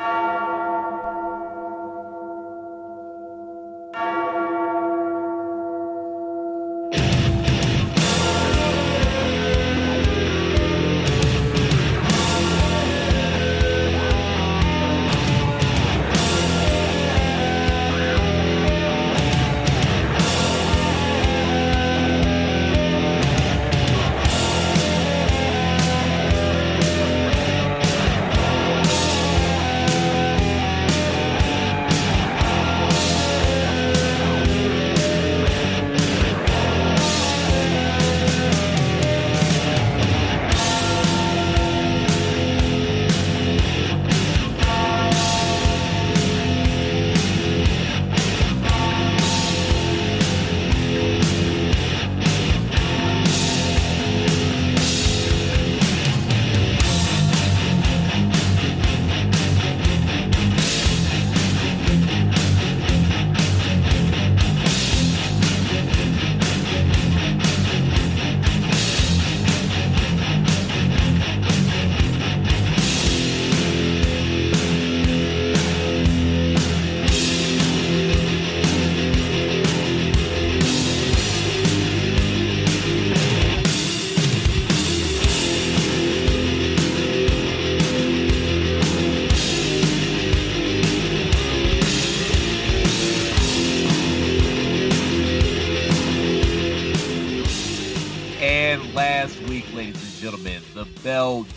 [0.00, 0.29] And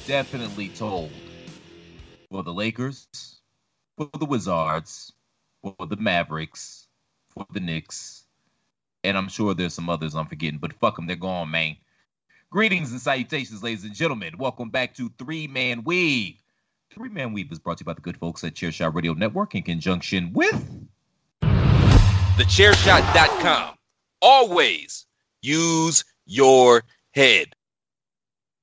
[0.05, 1.11] definitely told
[2.29, 3.07] for the Lakers,
[3.97, 5.13] for the Wizards,
[5.61, 6.87] for the Mavericks,
[7.29, 8.25] for the Knicks,
[9.03, 11.77] and I'm sure there's some others I'm forgetting, but fuck them, they're gone, man.
[12.49, 14.37] Greetings and salutations, ladies and gentlemen.
[14.37, 16.35] Welcome back to Three Man Weave.
[16.93, 19.55] Three Man Weave is brought to you by the good folks at Chairshot Radio Network
[19.55, 20.87] in conjunction with
[21.41, 23.75] thechairshot.com.
[24.21, 25.05] Always
[25.41, 27.55] use your head.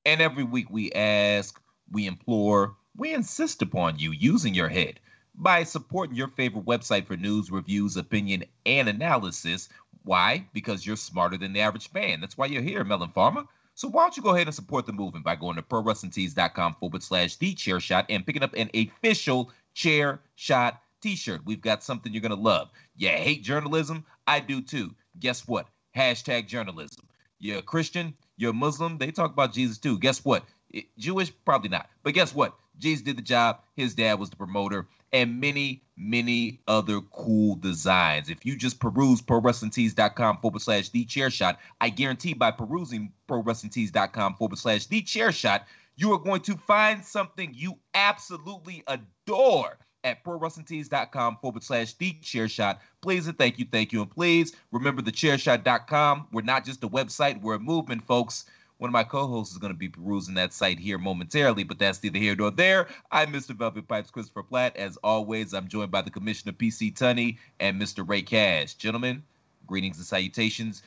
[0.05, 1.59] And every week we ask,
[1.91, 4.99] we implore, we insist upon you using your head
[5.35, 9.69] by supporting your favorite website for news, reviews, opinion, and analysis.
[10.03, 10.47] Why?
[10.53, 12.19] Because you're smarter than the average fan.
[12.19, 13.45] That's why you're here, melon farmer.
[13.75, 17.03] So why don't you go ahead and support the movement by going to prowrestlingtees.com forward
[17.03, 21.41] slash the chair shot and picking up an official chair shot t-shirt.
[21.45, 22.69] We've got something you're gonna love.
[22.95, 24.05] You hate journalism?
[24.27, 24.93] I do too.
[25.19, 25.67] Guess what?
[25.95, 27.07] Hashtag journalism.
[27.39, 29.99] You're a Christian, you're Muslim, they talk about Jesus too.
[29.99, 30.43] Guess what?
[30.69, 31.31] It, Jewish?
[31.45, 31.89] Probably not.
[32.03, 32.55] But guess what?
[32.77, 33.59] Jesus did the job.
[33.75, 38.29] His dad was the promoter, and many, many other cool designs.
[38.29, 44.35] If you just peruse prowrestlingtees.com forward slash the chair shot, I guarantee by perusing prowrestlingtees.com
[44.35, 50.23] forward slash the chair shot, you are going to find something you absolutely adore at
[50.23, 52.81] prowrestlingtees.com forward slash the chair shot.
[53.01, 54.01] Please and thank you, thank you.
[54.01, 56.27] And please remember the chairshot.com.
[56.31, 58.45] We're not just a website, we're a movement, folks.
[58.77, 62.01] One of my co-hosts is going to be perusing that site here momentarily, but that's
[62.01, 62.87] neither here nor there.
[63.11, 63.51] I'm Mr.
[63.51, 64.75] Velvet Pipes Christopher Platt.
[64.75, 68.07] As always, I'm joined by the Commissioner PC Tunney and Mr.
[68.07, 68.73] Ray Cash.
[68.73, 69.21] Gentlemen,
[69.67, 70.81] greetings and salutations.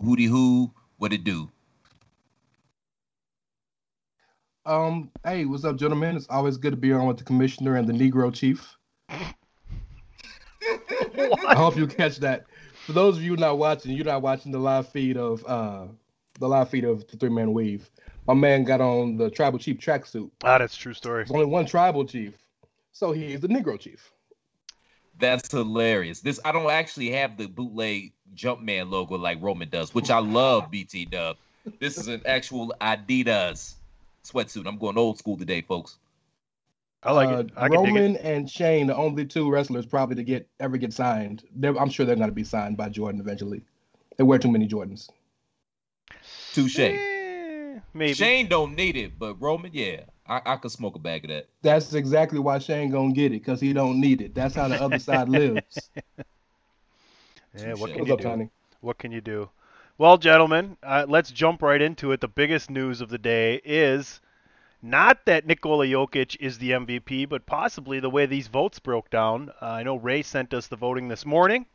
[0.00, 1.50] Hooty hoo, what it do?
[4.66, 6.16] Um, hey, what's up, gentlemen?
[6.16, 8.76] It's always good to be on with the commissioner and the Negro chief.
[9.08, 9.34] I
[11.54, 12.44] hope you catch that.
[12.84, 15.86] For those of you not watching, you're not watching the live feed of uh
[16.38, 17.90] the live feed of the three man weave.
[18.26, 20.30] My man got on the tribal chief tracksuit.
[20.44, 21.24] Ah, that's a true story.
[21.24, 22.34] There's only one tribal chief,
[22.92, 24.12] so he's the Negro chief.
[25.18, 26.20] That's hilarious.
[26.20, 30.70] This I don't actually have the bootleg Jumpman logo like Roman does, which I love.
[30.70, 31.38] BT Dub.
[31.78, 33.74] This is an actual Adidas
[34.24, 34.66] sweatsuit.
[34.66, 35.98] I'm going old school today, folks.
[37.02, 37.50] I like Uh, it.
[37.56, 37.98] I can dig it.
[37.98, 41.44] Roman and Shane, the only two wrestlers probably to get ever get signed.
[41.54, 43.62] They're, I'm sure they're going to be signed by Jordan eventually.
[44.18, 45.08] They wear too many Jordans.
[46.52, 46.78] Touche.
[46.78, 48.12] Eh, maybe.
[48.12, 51.48] Shane don't need it, but Roman, yeah, I, I could smoke a bag of that.
[51.62, 54.34] That's exactly why Shane gonna get it because he don't need it.
[54.34, 55.90] That's how the other side lives.
[57.56, 58.24] Yeah, what can What's you up, do?
[58.24, 58.50] Tony?
[58.80, 59.48] What can you do?
[60.00, 62.22] Well, gentlemen, uh, let's jump right into it.
[62.22, 64.22] The biggest news of the day is
[64.80, 69.50] not that Nikola Jokic is the MVP, but possibly the way these votes broke down.
[69.60, 71.66] Uh, I know Ray sent us the voting this morning.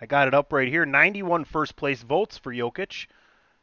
[0.00, 3.06] I got it up right here 91 first place votes for Jokic,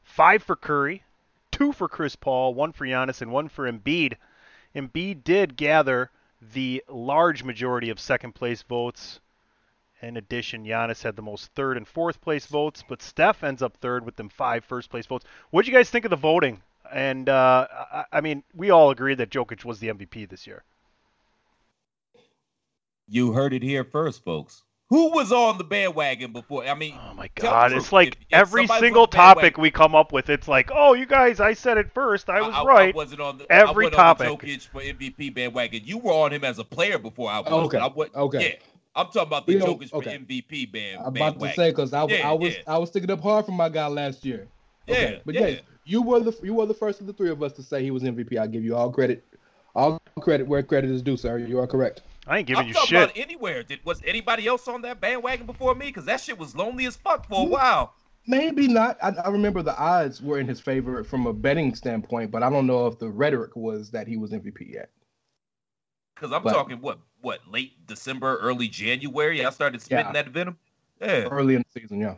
[0.04, 1.04] 5 for Curry,
[1.52, 4.14] 2 for Chris Paul, 1 for Giannis, and 1 for Embiid.
[4.74, 6.12] Embiid did gather
[6.54, 9.20] the large majority of second place votes.
[10.02, 13.78] In addition, Giannis had the most third and fourth place votes, but Steph ends up
[13.78, 15.26] third with them five first place votes.
[15.50, 16.62] What do you guys think of the voting?
[16.92, 20.64] And uh, I, I mean, we all agree that Jokic was the MVP this year.
[23.08, 24.64] You heard it here first, folks.
[24.90, 26.66] Who was on the bandwagon before?
[26.66, 27.74] I mean, Oh my God!
[27.74, 30.48] It's like If- if every single on the bandwagon- topic we come up with, it's
[30.48, 32.30] like, oh, you guys, I said it first.
[32.30, 32.94] I was I, right.
[32.94, 34.30] I wasn't on the Every I wasn't topic.
[34.30, 35.82] On the Jokic for MVP bandwagon.
[35.84, 37.52] You were on him as a player before I was.
[37.66, 38.60] Okay, I wa- okay.
[38.62, 38.66] Yeah,
[38.98, 40.18] I'm talking about the We don't- Jokic okay.
[40.18, 41.02] for MVP band.
[41.06, 42.62] I'm about to say because I, Yeah, I was yeah.
[42.68, 44.48] I was sticking up hard for my guy last year.
[44.90, 45.48] Okay, Yeah, but yeah.
[45.48, 47.84] yes, you were the you were the first of the three of us to say
[47.84, 48.38] he was MVP.
[48.38, 49.24] I give you all credit,
[49.76, 51.38] all credit where credit is due, sir.
[51.38, 52.02] You are correct.
[52.26, 53.04] I ain't giving I'm you talking shit.
[53.04, 53.64] about anywhere.
[53.64, 55.86] Did was anybody else on that bandwagon before me?
[55.86, 57.94] Because that shit was lonely as fuck for a while.
[58.30, 58.98] Maybe not.
[59.02, 62.50] I, I remember the odds were in his favor from a betting standpoint, but I
[62.50, 64.90] don't know if the rhetoric was that he was MVP yet.
[66.16, 69.46] Because I'm But- talking what what late December, early January.
[69.46, 70.12] I started spitting Yeah.
[70.14, 70.58] that venom.
[71.02, 71.28] Yeah.
[71.30, 72.16] Early in the season, yeah.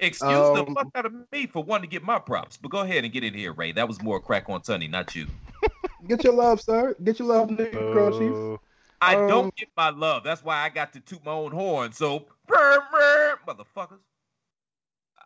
[0.00, 2.56] Excuse the Um, fuck out of me for wanting to get my props.
[2.56, 3.72] But go ahead and get in here, Ray.
[3.72, 5.26] That was more crack on Tunney, not you.
[6.06, 6.94] Get your love, sir.
[7.02, 8.60] Get your love, Negro Chief.
[9.00, 10.24] I Um, don't get my love.
[10.24, 11.92] That's why I got to toot my own horn.
[11.92, 13.98] So, brr, brr, motherfuckers.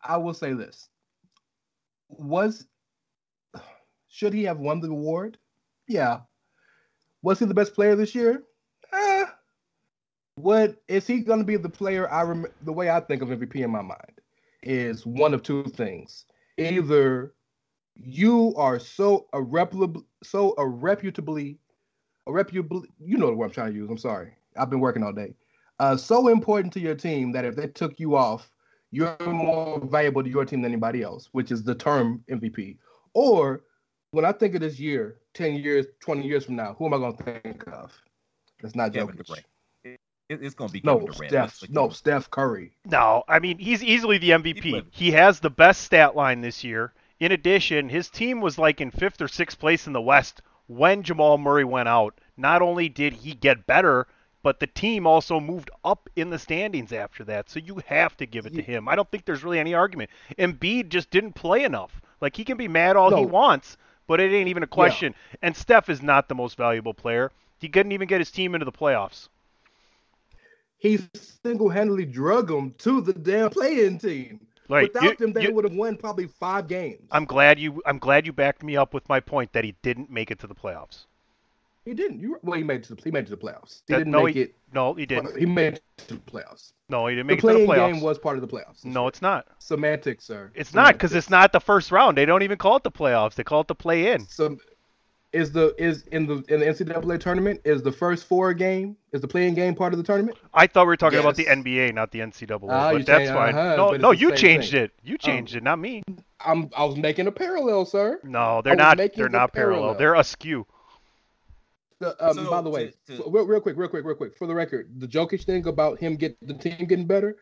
[0.02, 0.88] I will say this:
[2.08, 2.66] was
[4.08, 5.38] should he have won the award?
[5.88, 6.20] Yeah.
[7.22, 8.42] Was he the best player this year?
[10.36, 12.10] What is he going to be the player?
[12.10, 14.20] I rem- the way I think of MVP in my mind
[14.62, 16.24] is one of two things:
[16.56, 17.34] either
[17.94, 21.58] you are so irreparably, so irreputably,
[22.26, 23.90] irreputably, you know the word I'm trying to use.
[23.90, 25.34] I'm sorry, I've been working all day.
[25.78, 28.50] Uh, so important to your team that if they took you off,
[28.90, 32.78] you're more valuable to your team than anybody else, which is the term MVP.
[33.14, 33.64] Or
[34.12, 36.98] when I think of this year, 10 years, 20 years from now, who am I
[36.98, 37.92] going to think of?
[38.60, 39.42] That's not Jokic.
[40.32, 40.42] Durant.
[40.42, 41.30] It- it's going to be No, Kevin Durant.
[41.30, 41.62] Steph.
[41.62, 41.88] Let's No.
[41.90, 42.72] Steph Curry.
[42.84, 44.70] No, I mean he's easily the MVP.
[44.70, 46.92] played- He has the best stat line this year.
[47.20, 51.02] In addition, his team was like in fifth or sixth place in the West when
[51.02, 52.14] Jamal Murray went out.
[52.36, 54.06] Not only did he get better,
[54.42, 57.48] but the team also moved up in the standings after that.
[57.48, 58.88] So you have to give it to him.
[58.88, 60.10] I don't think there's really any argument.
[60.36, 62.00] Embiid just didn't play enough.
[62.20, 63.76] Like he can be mad all he wants,
[64.08, 65.14] but it ain't even a question.
[65.42, 67.30] And Steph is not the most valuable player.
[67.60, 69.28] He couldn't even get his team into the playoffs.
[70.82, 74.40] He single-handedly drug them to the damn playing team.
[74.68, 77.06] Like Without you- them, they you- would have won probably five games.
[77.12, 80.10] I'm glad you I'm glad you backed me up with my point that he didn't
[80.10, 81.04] make it to the playoffs.
[81.84, 82.18] he didn't.
[82.20, 83.82] You well, he made it to the, he made it to the playoffs.
[83.86, 84.54] He That- didn't no, make he, it.
[84.72, 85.36] No, he didn't.
[85.38, 86.72] He made it to the playoffs.
[86.88, 87.92] No, he didn't The make it to the playoffs.
[87.92, 88.84] game was part of the playoffs.
[88.84, 89.46] no, it's not.
[89.60, 90.50] semantics, sir.
[90.54, 92.16] It's not because it's not the first round.
[92.16, 93.34] They don't even call it the playoffs.
[93.36, 94.26] They call it the play-in.
[94.26, 94.56] So,
[95.32, 99.20] is the is in the in the NCAA tournament is the first four game is
[99.20, 100.36] the playing game part of the tournament?
[100.52, 102.66] I thought we were talking about the NBA, not the NCAA.
[102.68, 103.54] Ah, you but that's fine.
[103.54, 104.84] uh-huh, no, but no, you changed thing.
[104.84, 104.92] it.
[105.02, 106.02] You changed it, not me.
[106.44, 108.20] I'm I was making a parallel, sir.
[108.22, 108.98] No, they're not.
[108.98, 109.80] making They're the not parallel.
[109.80, 109.98] parallel.
[109.98, 110.66] They're askew.
[112.00, 114.36] The, um, So, by the way, to- to- real, real quick, real quick, real quick,
[114.36, 117.36] for the record, the Jokic thing about him get the team getting better,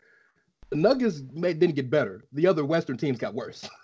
[0.69, 2.23] the Nuggets made, didn't get better.
[2.31, 3.67] The other Western teams got worse.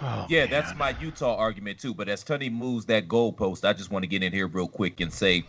[0.00, 0.48] Oh, Yeah, man.
[0.48, 1.94] that's my Utah argument too.
[1.94, 5.00] But as Tunney moves that goalpost, I just want to get in here real quick
[5.00, 5.48] and say,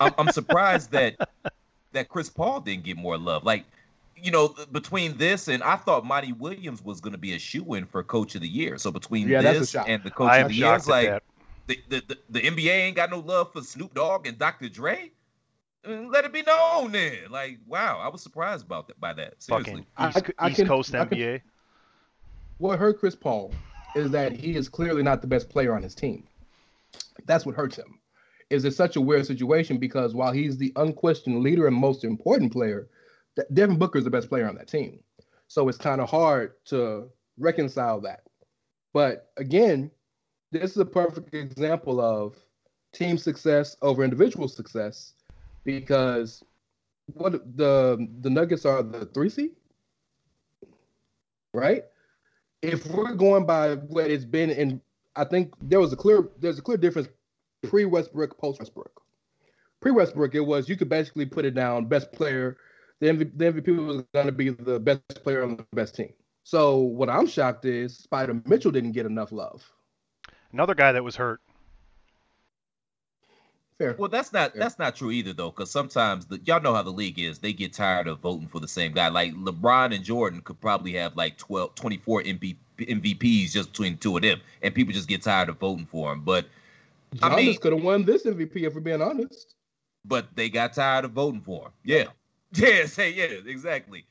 [0.00, 1.16] I'm, I'm surprised that
[1.92, 3.44] that Chris Paul didn't get more love.
[3.44, 3.66] Like,
[4.16, 7.74] you know, between this and I thought Monty Williams was going to be a shoe
[7.74, 8.78] in for Coach of the Year.
[8.78, 11.18] So between Yeah, this and the Coach I of the Year, it's like
[11.66, 14.68] the, the, the the NBA ain't got no love for Snoop Dogg and Dr.
[14.68, 15.12] Dre.
[15.86, 17.30] Mm, let it be known then.
[17.30, 19.42] Like, wow, I was surprised about that by that.
[19.42, 19.82] Seriously.
[19.82, 21.38] Fucking East, I, I East can, Coast NBA.
[21.38, 21.50] Can,
[22.58, 23.54] what hurt Chris Paul
[23.98, 26.26] is that he is clearly not the best player on his team.
[27.26, 28.00] That's what hurts him.
[28.50, 32.52] Is it such a weird situation because while he's the unquestioned leader and most important
[32.52, 32.88] player,
[33.52, 35.00] Devin Booker is the best player on that team.
[35.48, 38.22] So it's kind of hard to reconcile that.
[38.92, 39.90] But again,
[40.50, 42.36] this is a perfect example of
[42.92, 45.12] team success over individual success
[45.64, 46.42] because
[47.14, 49.52] what the the Nuggets are the three seed,
[51.52, 51.84] right?
[52.62, 54.80] If we're going by what it's been and
[55.16, 57.08] I think there was a clear there's a clear difference
[57.62, 59.02] pre Westbrook, post Westbrook.
[59.80, 62.56] Pre Westbrook, it was you could basically put it down best player.
[63.00, 66.12] The MVP, the MVP was going to be the best player on the best team.
[66.42, 69.70] So what I'm shocked is Spida Mitchell didn't get enough love.
[70.52, 71.40] Another guy that was hurt.
[73.78, 73.94] Fair.
[73.96, 74.60] Well, that's not Fair.
[74.60, 77.38] that's not true either, though, because sometimes the, y'all know how the league is.
[77.38, 79.08] They get tired of voting for the same guy.
[79.08, 83.98] Like LeBron and Jordan could probably have like 12, 24 MVP, MVPs just between the
[83.98, 86.22] two of them, and people just get tired of voting for him.
[86.22, 86.46] But
[87.14, 89.54] Giannis I mean, could have won this MVP if we're being honest.
[90.04, 91.72] But they got tired of voting for him.
[91.84, 92.04] Yeah,
[92.54, 94.06] yeah, say yeah, exactly.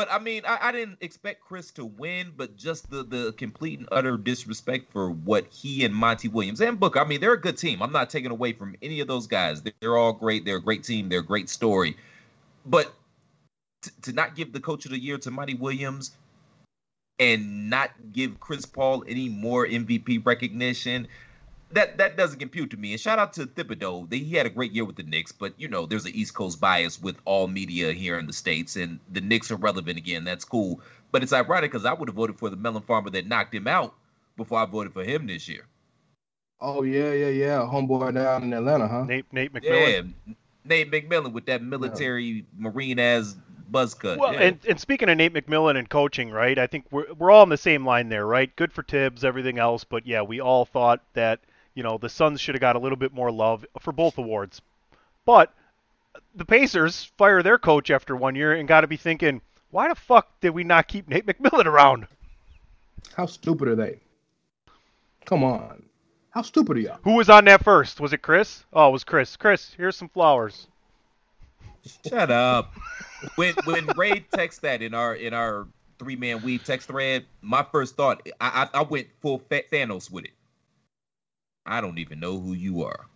[0.00, 3.80] But I mean, I, I, didn't expect Chris to win, but just the the complete
[3.80, 7.00] and utter disrespect for what he and Monty Williams and Booker.
[7.00, 7.82] I mean, they're a good team.
[7.82, 9.60] I'm not taking away from any of those guys.
[9.60, 10.46] They're all great.
[10.46, 11.10] They're a great team.
[11.10, 11.98] They're a great story.
[12.64, 12.94] But
[13.82, 16.12] t- to not give the coach of the year to Monty Williams
[17.18, 21.08] and not give Chris Paul any more MVP recognition,
[21.72, 22.92] that that doesn't compute to me.
[22.92, 24.12] And shout out to Thibodeau.
[24.12, 26.60] He had a great year with the Knicks, but you know, there's an East Coast
[26.60, 30.24] bias with all media here in the States, and the Knicks are relevant again.
[30.24, 30.80] That's cool.
[31.12, 33.66] But it's ironic because I would have voted for the melon farmer that knocked him
[33.66, 33.94] out
[34.36, 35.66] before I voted for him this year.
[36.60, 37.58] Oh yeah, yeah, yeah.
[37.58, 39.04] Homeboy down in Atlanta, huh?
[39.04, 40.12] Nate Nate McMillan.
[40.26, 40.34] Yeah,
[40.64, 42.42] Nate McMillan with that military yeah.
[42.58, 43.36] marine as
[43.70, 44.18] buzz cut.
[44.18, 44.40] Well, yeah.
[44.40, 46.58] and, and speaking of Nate McMillan and coaching, right?
[46.58, 48.54] I think we're we're all on the same line there, right?
[48.56, 51.40] Good for Thibs, everything else, but yeah, we all thought that
[51.80, 54.60] you know, the Suns should have got a little bit more love for both awards.
[55.24, 55.50] But
[56.34, 59.94] the Pacers fire their coach after one year and got to be thinking, why the
[59.94, 62.06] fuck did we not keep Nate McMillan around?
[63.14, 63.98] How stupid are they?
[65.24, 65.84] Come on.
[66.32, 66.98] How stupid are y'all?
[67.04, 67.98] Who was on that first?
[67.98, 68.62] Was it Chris?
[68.74, 69.36] Oh, it was Chris.
[69.36, 70.66] Chris, here's some flowers.
[72.06, 72.74] Shut up.
[73.36, 75.66] when when Ray texted that in our in our
[75.98, 80.26] three man weave text thread, my first thought I I, I went full Thanos with
[80.26, 80.32] it.
[81.66, 83.06] I don't even know who you are.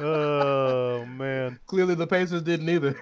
[0.00, 1.58] oh man!
[1.66, 2.92] Clearly, the Pacers didn't either.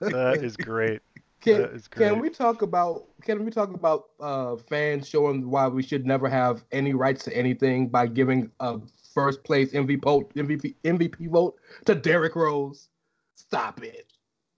[0.00, 1.00] that is great.
[1.40, 2.08] Can, that is great.
[2.08, 6.28] can we talk about can we talk about uh, fans showing why we should never
[6.28, 8.80] have any rights to anything by giving a
[9.14, 10.00] first place MVP
[10.34, 12.88] MVP MVP vote to Derrick Rose?
[13.34, 14.12] Stop it!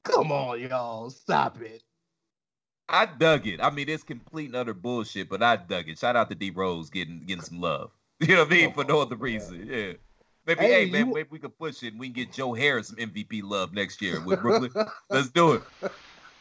[0.04, 1.82] Come on, y'all, stop it!
[2.88, 3.60] I dug it.
[3.62, 5.98] I mean, it's complete and utter bullshit, but I dug it.
[5.98, 7.90] Shout out to D Rose getting getting some love.
[8.20, 8.72] You know what I mean?
[8.72, 9.66] For no other reason.
[9.68, 9.94] Yeah.
[10.46, 11.14] Maybe, hey, hey man, you...
[11.14, 14.00] maybe we can push it and we can get Joe Harris some MVP love next
[14.00, 14.70] year with Brooklyn.
[15.10, 15.62] Let's do it.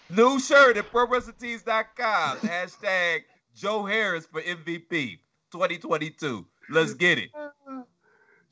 [0.09, 2.37] New shirt at ProWrestlingTees.com.
[2.37, 3.21] Hashtag
[3.55, 5.19] Joe Harris for MVP
[5.51, 6.45] 2022.
[6.69, 7.29] Let's get it.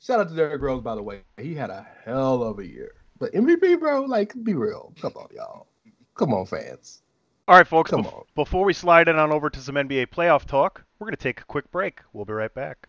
[0.00, 1.20] Shout out to Derrick Rose, by the way.
[1.40, 2.92] He had a hell of a year.
[3.18, 4.92] But MVP, bro, like, be real.
[5.00, 5.68] Come on, y'all.
[6.16, 7.02] Come on, fans.
[7.48, 7.90] All right, folks.
[8.36, 11.40] before we slide in on over to some NBA playoff talk, we're going to take
[11.40, 12.00] a quick break.
[12.12, 12.88] We'll be right back.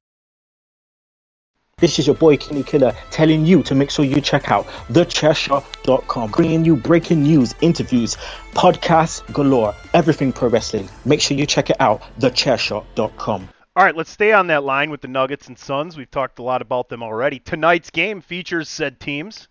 [1.81, 6.29] This is your boy Kenny Killer telling you to make sure you check out thechairshot.com,
[6.29, 8.17] bringing you breaking news, interviews,
[8.51, 10.87] podcasts galore, everything pro wrestling.
[11.05, 13.49] Make sure you check it out, thechairshot.com.
[13.75, 15.97] All right, let's stay on that line with the Nuggets and Suns.
[15.97, 17.39] We've talked a lot about them already.
[17.39, 19.47] Tonight's game features said teams.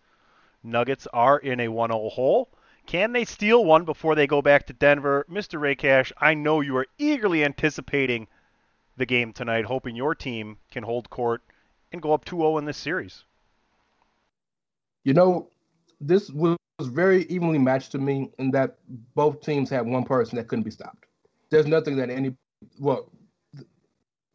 [0.63, 2.49] Nuggets are in a 1 0 hole.
[2.87, 5.27] Can they steal one before they go back to Denver?
[5.29, 5.61] Mr.
[5.61, 8.29] Ray Cash, I know you are eagerly anticipating
[8.97, 11.43] the game tonight, hoping your team can hold court
[11.93, 13.25] and go up 2-0 in this series.
[15.05, 15.49] You know,
[16.01, 18.79] this was very evenly matched to me in that
[19.15, 21.07] both teams had one person that couldn't be stopped.
[21.51, 22.35] There's nothing that any
[22.79, 23.11] well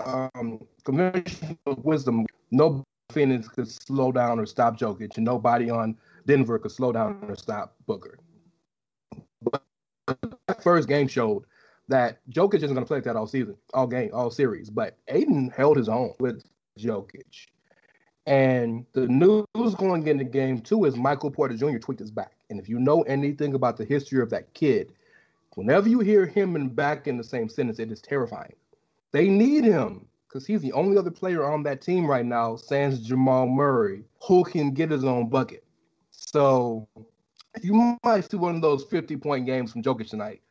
[0.03, 6.59] um conventional wisdom, no Phoenix could slow down or stop Jokic, and nobody on Denver
[6.59, 8.17] could slow down or stop Booker.
[9.41, 9.63] But
[10.47, 11.45] that first game showed
[11.88, 14.69] that Jokic isn't going to play like that all season, all game, all series.
[14.69, 16.43] But Ayton held his own with
[16.77, 17.48] Jokic.
[18.27, 21.77] And the news going into game two is Michael Porter Jr.
[21.77, 22.34] tweaked his back.
[22.50, 24.94] And if you know anything about the history of that kid,
[25.53, 28.55] whenever you hear him and back in the same sentence, it is terrifying.
[29.12, 33.00] They need him because he's the only other player on that team right now, sans
[33.00, 35.63] Jamal Murray, who can get his own bucket.
[36.12, 36.88] So
[37.62, 40.41] you might see one of those 50 point games from Jokic tonight,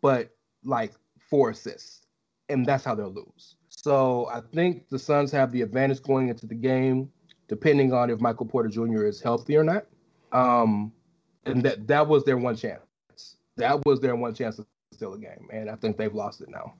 [0.00, 0.30] but
[0.64, 0.92] like
[1.28, 2.06] four assists.
[2.48, 3.56] And that's how they'll lose.
[3.82, 7.10] So I think the Suns have the advantage going into the game,
[7.48, 9.04] depending on if Michael Porter Jr.
[9.04, 9.86] is healthy or not.
[10.30, 10.92] Um,
[11.44, 12.80] and that that was their one chance.
[13.56, 16.48] That was their one chance to steal a game, and I think they've lost it
[16.48, 16.74] now.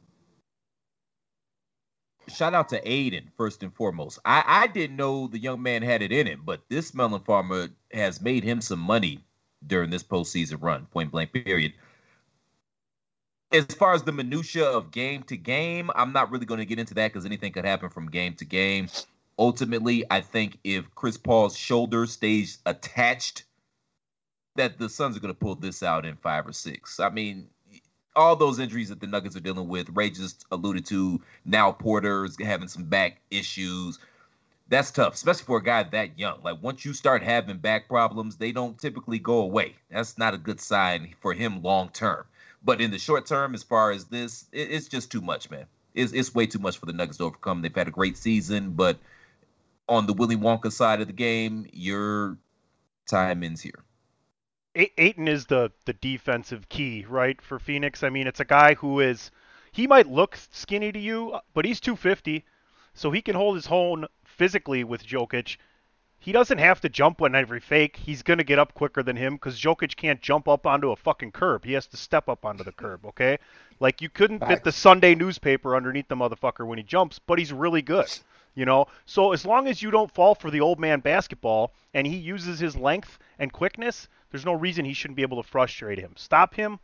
[2.29, 4.21] Shout out to Ayton first and foremost.
[4.25, 7.69] I, I didn't know the young man had it in him, but this melon farmer
[7.93, 9.25] has made him some money
[9.67, 11.73] during this postseason run, point blank period
[13.53, 16.79] as far as the minutia of game to game, I'm not really going to get
[16.79, 18.88] into that because anything could happen from game to game.
[19.38, 23.45] Ultimately, I think if Chris Paul's shoulder stays attached,
[24.57, 27.01] that the Suns are going to pull this out in five or six.
[27.01, 27.49] I mean,
[28.15, 31.21] all those injuries that the Nuggets are dealing with, Ray just alluded to.
[31.45, 33.99] Now Porter's having some back issues.
[34.69, 36.41] That's tough, especially for a guy that young.
[36.43, 39.75] Like once you start having back problems, they don't typically go away.
[39.91, 42.25] That's not a good sign for him long term.
[42.64, 45.66] But in the short term, as far as this, it, it's just too much, man.
[45.94, 47.62] It's, it's way too much for the Nuggets to overcome.
[47.62, 48.98] They've had a great season, but
[49.88, 52.38] on the Willy Wonka side of the game, your
[53.07, 53.85] time ends here.
[54.75, 58.03] Ayton is the the defensive key, right, for Phoenix.
[58.03, 59.31] I mean, it's a guy who is
[59.70, 62.44] he might look skinny to you, but he's 250,
[62.94, 65.59] so he can hold his own physically with Jokic
[66.23, 67.97] he doesn't have to jump on every fake.
[67.97, 70.97] He's going to get up quicker than him because Jokic can't jump up onto a
[70.97, 71.65] fucking curb.
[71.65, 73.39] He has to step up onto the curb, okay?
[73.81, 74.53] Like, you couldn't Facts.
[74.53, 78.07] fit the Sunday newspaper underneath the motherfucker when he jumps, but he's really good,
[78.55, 78.87] you know?
[79.05, 82.61] So as long as you don't fall for the old man basketball and he uses
[82.61, 86.13] his length and quickness, there's no reason he shouldn't be able to frustrate him.
[86.15, 86.79] Stop him?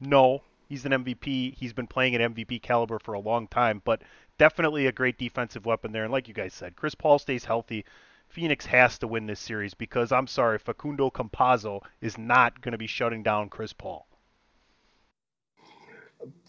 [0.00, 0.42] No.
[0.68, 1.54] He's an MVP.
[1.56, 4.02] He's been playing at MVP caliber for a long time, but
[4.38, 6.02] definitely a great defensive weapon there.
[6.02, 7.84] And like you guys said, Chris Paul stays healthy
[8.32, 12.78] Phoenix has to win this series because I'm sorry, Facundo Campazzo is not going to
[12.78, 14.06] be shutting down Chris Paul.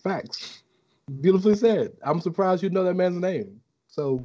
[0.01, 0.63] Facts.
[1.19, 1.91] Beautifully said.
[2.01, 3.59] I'm surprised you know that man's name.
[3.87, 4.23] So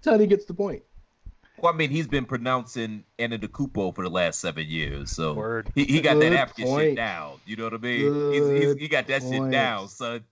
[0.00, 0.82] Tony gets the point.
[1.58, 5.70] Well, I mean, he's been pronouncing Antetokounmpo for the last seven years, so Word.
[5.74, 6.88] he, he got Good that African point.
[6.90, 7.32] shit down.
[7.44, 8.32] You know what I mean?
[8.32, 9.34] He's, he's, he got that point.
[9.34, 10.24] shit down, son.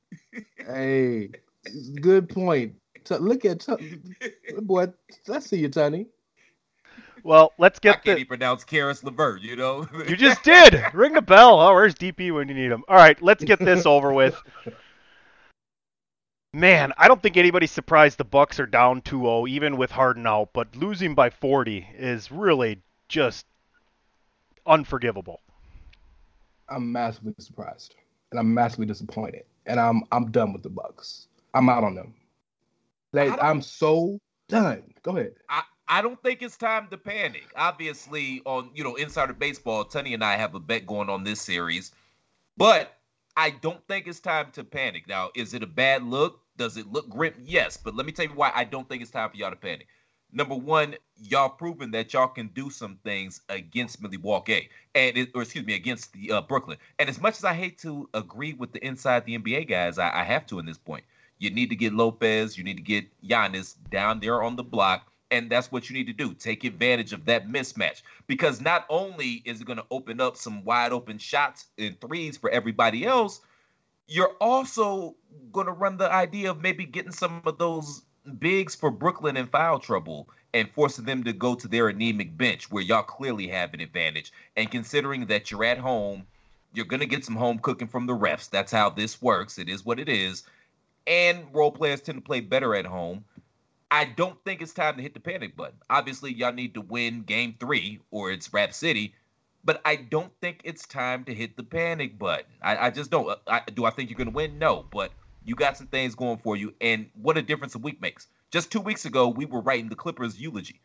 [0.57, 1.31] hey,
[2.01, 2.77] good point.
[3.11, 3.67] Look at
[4.63, 4.87] boy.
[5.27, 6.07] Let's see you, Tony.
[7.27, 7.91] Well, let's get.
[7.91, 8.13] I can't the...
[8.19, 9.43] even pronounce Caris LeVert.
[9.43, 9.89] You know.
[10.09, 10.81] you just did.
[10.95, 11.59] Ring the bell.
[11.59, 12.85] Oh, where's DP when you need him?
[12.87, 14.41] All right, let's get this over with.
[16.55, 20.51] Man, I don't think anybody's surprised the Bucks are down 2-0, even with Harden out.
[20.53, 23.45] But losing by 40 is really just
[24.65, 25.41] unforgivable.
[26.69, 27.97] I'm massively surprised,
[28.31, 31.27] and I'm massively disappointed, and I'm I'm done with the Bucks.
[31.55, 32.15] I'm out on them.
[33.13, 34.95] Like, I'm so done.
[35.03, 35.35] Go ahead.
[35.49, 37.45] I, I don't think it's time to panic.
[37.55, 41.41] Obviously, on you know Insider Baseball, Tony and I have a bet going on this
[41.41, 41.93] series,
[42.57, 42.97] but
[43.37, 45.07] I don't think it's time to panic.
[45.07, 46.41] Now, is it a bad look?
[46.57, 47.35] Does it look grim?
[47.45, 49.57] Yes, but let me tell you why I don't think it's time for y'all to
[49.57, 49.87] panic.
[50.33, 55.43] Number one, y'all proven that y'all can do some things against Milwaukee, and it, or
[55.43, 56.79] excuse me, against the uh, Brooklyn.
[56.99, 60.11] And as much as I hate to agree with the inside the NBA guys, I,
[60.21, 61.05] I have to in this point.
[61.39, 65.13] You need to get Lopez, you need to get Giannis down there on the block
[65.31, 66.35] And that's what you need to do.
[66.35, 68.03] Take advantage of that mismatch.
[68.27, 72.37] Because not only is it going to open up some wide open shots and threes
[72.37, 73.41] for everybody else,
[74.07, 75.17] you're also
[75.53, 78.03] going to run the idea of maybe getting some of those
[78.39, 82.71] bigs for Brooklyn in foul trouble and forcing them to go to their anemic bench
[82.71, 84.33] where y'all clearly have an advantage.
[84.57, 86.27] And considering that you're at home,
[86.73, 88.49] you're going to get some home cooking from the refs.
[88.49, 89.59] That's how this works.
[89.59, 90.45] It is what it is.
[91.07, 93.25] And role players tend to play better at home.
[93.91, 95.79] I don't think it's time to hit the panic button.
[95.89, 99.15] Obviously, y'all need to win game three or it's Rap City,
[99.65, 102.47] but I don't think it's time to hit the panic button.
[102.63, 103.29] I, I just don't.
[103.29, 104.59] Uh, I, do I think you're going to win?
[104.59, 105.13] No, but
[105.45, 106.75] you got some things going for you.
[106.81, 108.27] And what a difference a week makes.
[108.51, 110.81] Just two weeks ago, we were writing the Clippers' eulogy.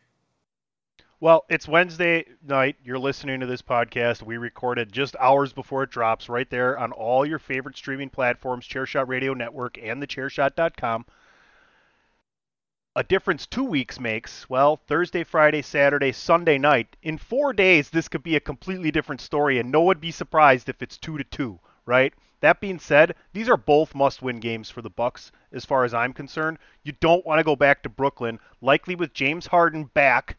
[1.18, 2.76] Well, it's Wednesday night.
[2.84, 4.22] You're listening to this podcast.
[4.22, 8.66] We recorded just hours before it drops right there on all your favorite streaming platforms,
[8.66, 11.06] Chairshot Radio Network and the Chairshot.com
[12.94, 18.06] a difference two weeks makes, well, Thursday, Friday, Saturday, Sunday night, in four days, this
[18.06, 21.16] could be a completely different story, and no one would be surprised if it's two
[21.16, 22.12] to two, right?
[22.40, 26.12] That being said, these are both must-win games for the Bucks, as far as I'm
[26.12, 26.58] concerned.
[26.82, 30.36] You don't want to go back to Brooklyn, likely with James Harden back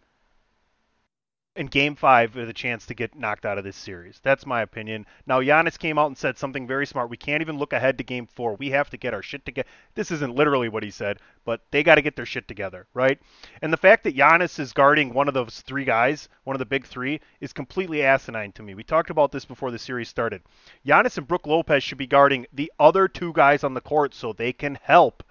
[1.55, 4.19] in game five with a chance to get knocked out of this series.
[4.23, 5.05] That's my opinion.
[5.27, 7.11] Now, Giannis came out and said something very smart.
[7.11, 8.55] We can't even look ahead to game four.
[8.55, 9.69] We have to get our shit together.
[9.93, 13.19] This isn't literally what he said, but they got to get their shit together, right?
[13.61, 16.65] And the fact that Giannis is guarding one of those three guys, one of the
[16.65, 18.73] big three, is completely asinine to me.
[18.73, 20.41] We talked about this before the series started.
[20.87, 24.33] Giannis and Brook Lopez should be guarding the other two guys on the court so
[24.33, 25.23] they can help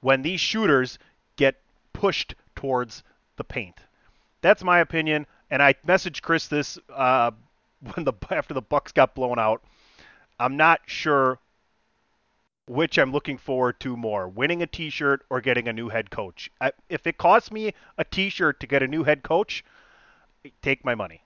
[0.00, 0.98] when these shooters
[1.36, 1.56] get
[1.94, 3.02] pushed towards
[3.36, 3.76] the paint.
[4.42, 7.30] That's my opinion and I messaged Chris this uh,
[7.94, 9.62] when the after the Bucks got blown out.
[10.38, 11.38] I'm not sure
[12.68, 16.50] which I'm looking forward to more: winning a T-shirt or getting a new head coach.
[16.60, 19.64] I, if it costs me a T-shirt to get a new head coach,
[20.62, 21.22] take my money.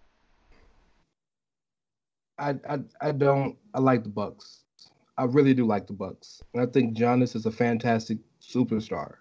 [2.39, 3.57] I I, I don't.
[3.75, 4.65] I like the Bucks.
[5.19, 9.17] I really do like the Bucks, and I think Giannis is a fantastic superstar.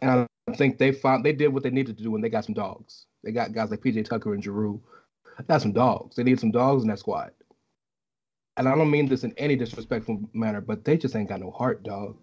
[0.00, 2.44] And I think they found they did what they needed to do when they got
[2.44, 3.06] some dogs.
[3.22, 4.80] They got guys like PJ Tucker and Jrue.
[5.48, 6.16] Got some dogs.
[6.16, 7.30] They need some dogs in that squad.
[8.56, 11.50] And I don't mean this in any disrespectful manner, but they just ain't got no
[11.50, 12.16] heart, dog.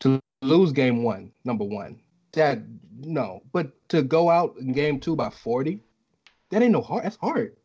[0.00, 2.00] To lose game one, number one,
[2.32, 2.60] that
[3.00, 3.42] no.
[3.52, 5.82] But to go out in game two by 40,
[6.50, 7.02] that ain't no heart.
[7.02, 7.58] That's heart.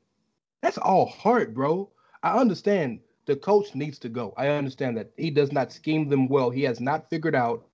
[0.64, 1.92] That's all heart, bro.
[2.24, 4.34] I understand the coach needs to go.
[4.36, 6.50] I understand that he does not scheme them well.
[6.50, 7.68] He has not figured out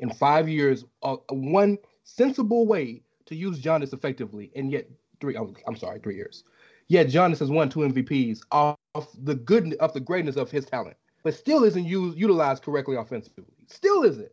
[0.00, 4.88] in five years uh, one sensible way to use Giannis effectively, and yet
[5.20, 5.36] three.
[5.36, 6.44] Oh, I'm sorry, three years.
[6.88, 8.76] Yet Giannis has won two MVPs off
[9.22, 13.44] the good of the greatness of his talent, but still isn't used utilized correctly offensively.
[13.68, 14.32] Still isn't.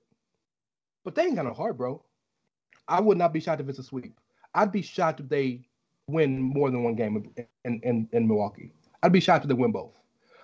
[1.06, 2.04] But they ain't got no heart, bro.
[2.88, 4.20] I would not be shocked if it's a sweep.
[4.56, 5.68] I'd be shocked if they
[6.08, 7.32] win more than one game
[7.64, 8.74] in, in, in Milwaukee.
[9.04, 9.94] I'd be shocked if they win both.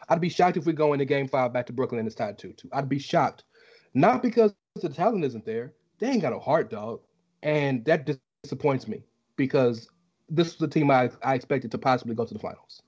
[0.09, 2.37] I'd be shocked if we go into game five back to Brooklyn and it's tied
[2.37, 2.69] 2 2.
[2.73, 3.45] I'd be shocked.
[3.93, 5.73] Not because the talent isn't there.
[5.99, 7.01] They ain't got a heart, dog.
[7.41, 8.05] And that
[8.43, 9.01] disappoints me
[9.35, 9.89] because
[10.29, 12.81] this was the team I, I expected to possibly go to the finals.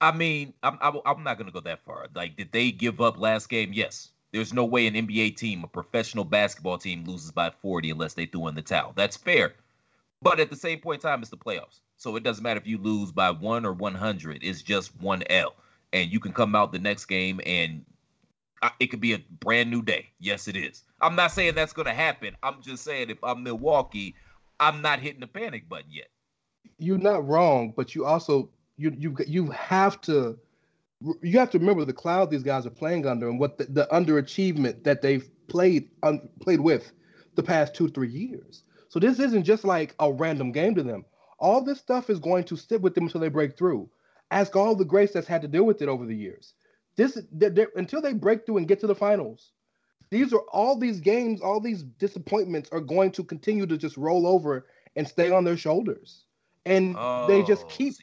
[0.00, 2.08] I mean, I'm I'm not gonna go that far.
[2.14, 3.72] Like, did they give up last game?
[3.72, 4.10] Yes.
[4.32, 8.24] There's no way an NBA team, a professional basketball team, loses by 40 unless they
[8.24, 8.94] threw in the towel.
[8.96, 9.52] That's fair.
[10.22, 11.80] But at the same point in time, it's the playoffs.
[11.98, 14.42] So it doesn't matter if you lose by one or 100.
[14.42, 15.54] It's just one L.
[15.92, 17.84] And you can come out the next game and
[18.78, 20.10] it could be a brand new day.
[20.20, 20.82] Yes, it is.
[21.00, 22.36] I'm not saying that's going to happen.
[22.42, 24.14] I'm just saying if I'm Milwaukee,
[24.60, 26.08] I'm not hitting the panic button yet.
[26.78, 30.38] You're not wrong, but you also you you you have to
[31.22, 33.88] you have to remember the cloud these guys are playing under and what the, the
[33.90, 36.92] underachievement that they've played um, played with
[37.34, 38.62] the past two three years.
[38.88, 41.04] So this isn't just like a random game to them.
[41.38, 43.90] All this stuff is going to sit with them until they break through.
[44.30, 46.54] Ask all the greats that's had to deal with it over the years.
[46.96, 49.52] This they're, they're, until they break through and get to the finals.
[50.10, 54.26] These are all these games, all these disappointments are going to continue to just roll
[54.26, 56.24] over and stay on their shoulders,
[56.66, 57.94] and oh, they just keep.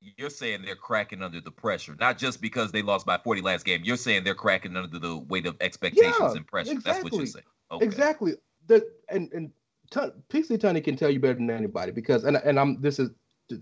[0.00, 3.64] You're saying they're cracking under the pressure, not just because they lost by 40 last
[3.64, 3.82] game.
[3.84, 6.72] You're saying they're cracking under the weight of expectations yeah, and pressure.
[6.72, 6.92] Exactly.
[6.92, 7.44] That's what you're saying.
[7.70, 7.84] Okay.
[7.84, 8.32] Exactly.
[8.66, 9.52] The and and
[9.90, 13.10] T- Pixie Tunney can tell you better than anybody because and and I'm this is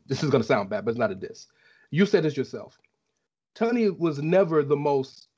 [0.07, 1.46] this is gonna sound bad, but it's not a diss.
[1.90, 2.79] You said this yourself.
[3.56, 5.28] Tunney was never the most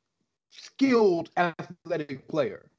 [0.50, 2.70] skilled athletic player.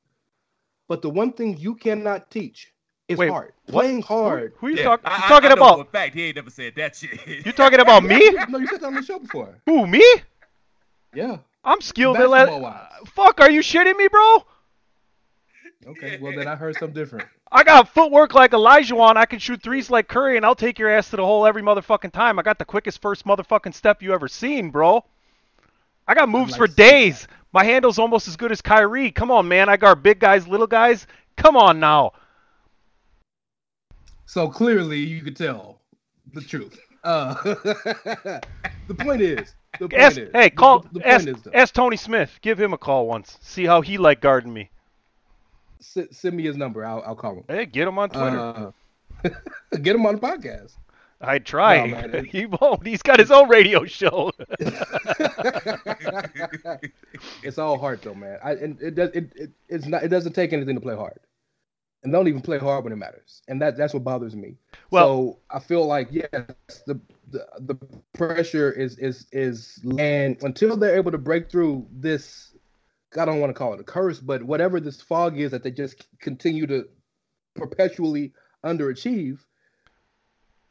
[0.87, 2.73] But the one thing you cannot teach
[3.07, 3.53] is Wait, hard.
[3.65, 3.83] What?
[3.83, 4.53] Playing hard.
[4.57, 5.79] Who, who you yeah, talk, I, talking I about?
[5.79, 7.45] For fact, he ain't never said that shit.
[7.45, 8.19] You talking about me?
[8.49, 9.59] no, you said that on the show before.
[9.65, 10.03] Who, me?
[11.13, 11.37] Yeah.
[11.63, 14.45] I'm skilled at la- Fuck, are you shitting me, bro?
[15.87, 17.25] Okay, well then I heard something different.
[17.51, 20.89] I got footwork like Elijah I can shoot threes like Curry, and I'll take your
[20.89, 22.37] ass to the hole every motherfucking time.
[22.37, 25.03] I got the quickest first motherfucking step you ever seen, bro.
[26.09, 27.27] I got moves for days.
[27.53, 29.11] My handle's almost as good as Kyrie.
[29.11, 29.69] Come on, man.
[29.69, 31.05] I guard big guys, little guys.
[31.37, 32.13] Come on now.
[34.25, 35.81] So clearly, you could tell
[36.33, 36.79] the truth.
[37.03, 38.41] Uh, the
[38.97, 42.39] point is, the point ask, is, hey, call, the, the ask, is, ask Tony Smith.
[42.41, 43.37] Give him a call once.
[43.41, 44.71] See how he like guarding me.
[45.79, 46.83] S- send me his number.
[46.83, 47.43] I'll, I'll call him.
[47.47, 48.73] Hey, get him on Twitter.
[49.23, 49.29] Uh,
[49.83, 50.73] get him on the podcast.
[51.21, 51.85] I'd try.
[51.85, 52.85] No, man, he won't.
[52.85, 54.31] He's got his own radio show.
[57.43, 58.39] it's all hard though, man.
[58.43, 59.09] I, and it does.
[59.13, 60.03] It, it it's not.
[60.03, 61.19] It doesn't take anything to play hard,
[62.03, 63.41] and don't even play hard when it matters.
[63.49, 64.55] And that that's what bothers me.
[64.91, 66.29] Well, so I feel like yes,
[66.87, 67.75] the the, the
[68.13, 72.45] pressure is is is and until they're able to break through this.
[73.17, 75.71] I don't want to call it a curse, but whatever this fog is that they
[75.71, 76.87] just continue to
[77.55, 79.39] perpetually underachieve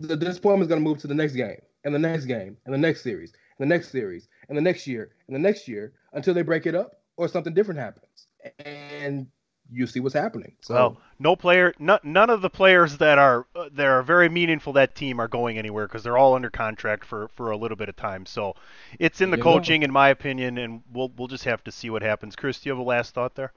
[0.01, 2.75] the disappointment is going to move to the next game and the next game and
[2.75, 5.93] the next series and the next series and the next year and the next year
[6.13, 8.29] until they break it up or something different happens.
[8.65, 9.27] And
[9.71, 10.53] you see what's happening.
[10.61, 14.29] So well, no player, no, none of the players that are uh, that are very
[14.29, 17.77] meaningful that team are going anywhere because they're all under contract for, for a little
[17.77, 18.25] bit of time.
[18.25, 18.55] So
[18.99, 22.03] it's in the coaching, in my opinion, and we'll we'll just have to see what
[22.03, 22.37] happens.
[22.37, 23.53] Chris, do you have a last thought there?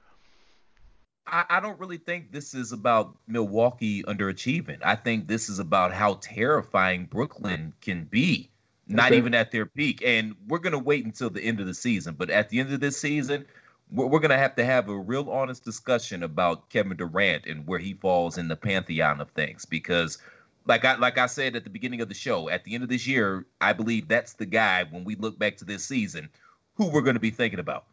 [1.26, 4.78] I, I don't really think this is about Milwaukee underachieving.
[4.82, 8.50] I think this is about how terrifying Brooklyn can be,
[8.88, 9.18] not okay.
[9.18, 10.02] even at their peak.
[10.04, 12.14] And we're going to wait until the end of the season.
[12.18, 13.46] But at the end of this season,
[13.90, 17.66] we're, we're going to have to have a real honest discussion about Kevin Durant and
[17.66, 19.64] where he falls in the pantheon of things.
[19.64, 20.18] Because,
[20.66, 22.88] like I like I said at the beginning of the show, at the end of
[22.88, 26.28] this year, I believe that's the guy when we look back to this season
[26.74, 27.84] who we're going to be thinking about.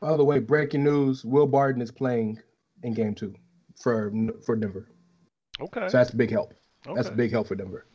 [0.00, 2.38] By the way, breaking news: Will Barton is playing
[2.82, 3.34] in Game Two
[3.80, 4.12] for
[4.44, 4.88] for Denver.
[5.60, 6.54] Okay, so that's a big help.
[6.86, 6.94] Okay.
[6.94, 7.86] That's a big help for Denver.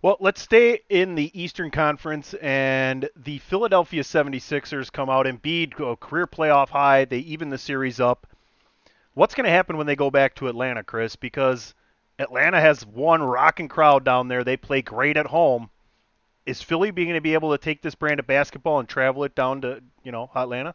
[0.00, 5.74] Well, let's stay in the Eastern Conference, and the Philadelphia 76ers come out and beat
[5.78, 7.04] a career playoff high.
[7.04, 8.26] They even the series up.
[9.14, 11.14] What's going to happen when they go back to Atlanta, Chris?
[11.14, 11.74] Because
[12.18, 14.42] Atlanta has one rocking crowd down there.
[14.42, 15.70] They play great at home.
[16.46, 19.22] Is Philly being going to be able to take this brand of basketball and travel
[19.22, 20.74] it down to you know Atlanta?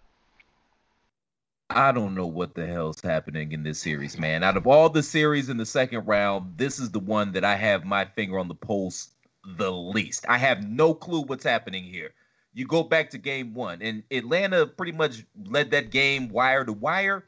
[1.69, 4.43] I don't know what the hell's happening in this series, man.
[4.43, 7.55] Out of all the series in the second round, this is the one that I
[7.55, 9.09] have my finger on the pulse
[9.55, 10.25] the least.
[10.27, 12.11] I have no clue what's happening here.
[12.53, 16.73] You go back to game one, and Atlanta pretty much led that game wire to
[16.73, 17.25] wire.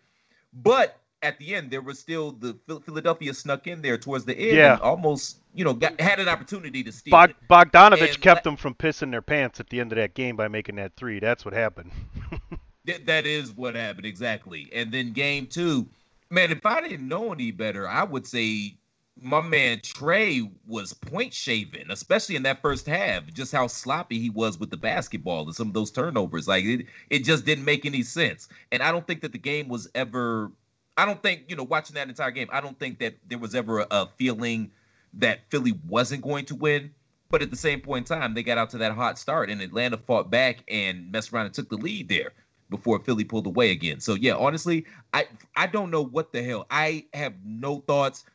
[0.53, 4.57] But at the end, there was still the Philadelphia snuck in there towards the end
[4.57, 4.73] yeah.
[4.73, 7.11] and almost, you know, got, had an opportunity to steal.
[7.11, 10.47] Bog- Bogdanovich kept them from pissing their pants at the end of that game by
[10.47, 11.19] making that three.
[11.19, 11.91] That's what happened.
[12.89, 14.67] Th- that is what happened exactly.
[14.73, 15.87] And then game two,
[16.31, 18.79] man, if I didn't know any better, I would say
[19.21, 23.31] my man Trae was point shaving, especially in that first half.
[23.31, 26.47] Just how sloppy he was with the basketball and some of those turnovers.
[26.47, 28.49] Like it, it just didn't make any sense.
[28.71, 30.51] And I don't think that the game was ever.
[30.97, 32.47] I don't think you know watching that entire game.
[32.51, 34.71] I don't think that there was ever a, a feeling
[35.13, 36.95] that Philly wasn't going to win.
[37.29, 39.61] But at the same point in time, they got out to that hot start, and
[39.61, 42.31] Atlanta fought back and messed around and took the lead there
[42.69, 43.99] before Philly pulled away again.
[43.99, 46.65] So yeah, honestly, I I don't know what the hell.
[46.69, 48.25] I have no thoughts,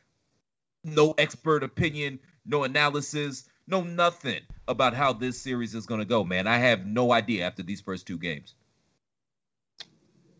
[0.83, 6.23] no expert opinion, no analysis, no nothing about how this series is going to go,
[6.23, 6.47] man.
[6.47, 8.55] I have no idea after these first two games.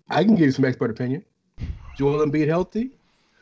[0.10, 1.23] I can give you some expert opinion.
[1.97, 2.91] Joel Embiid healthy.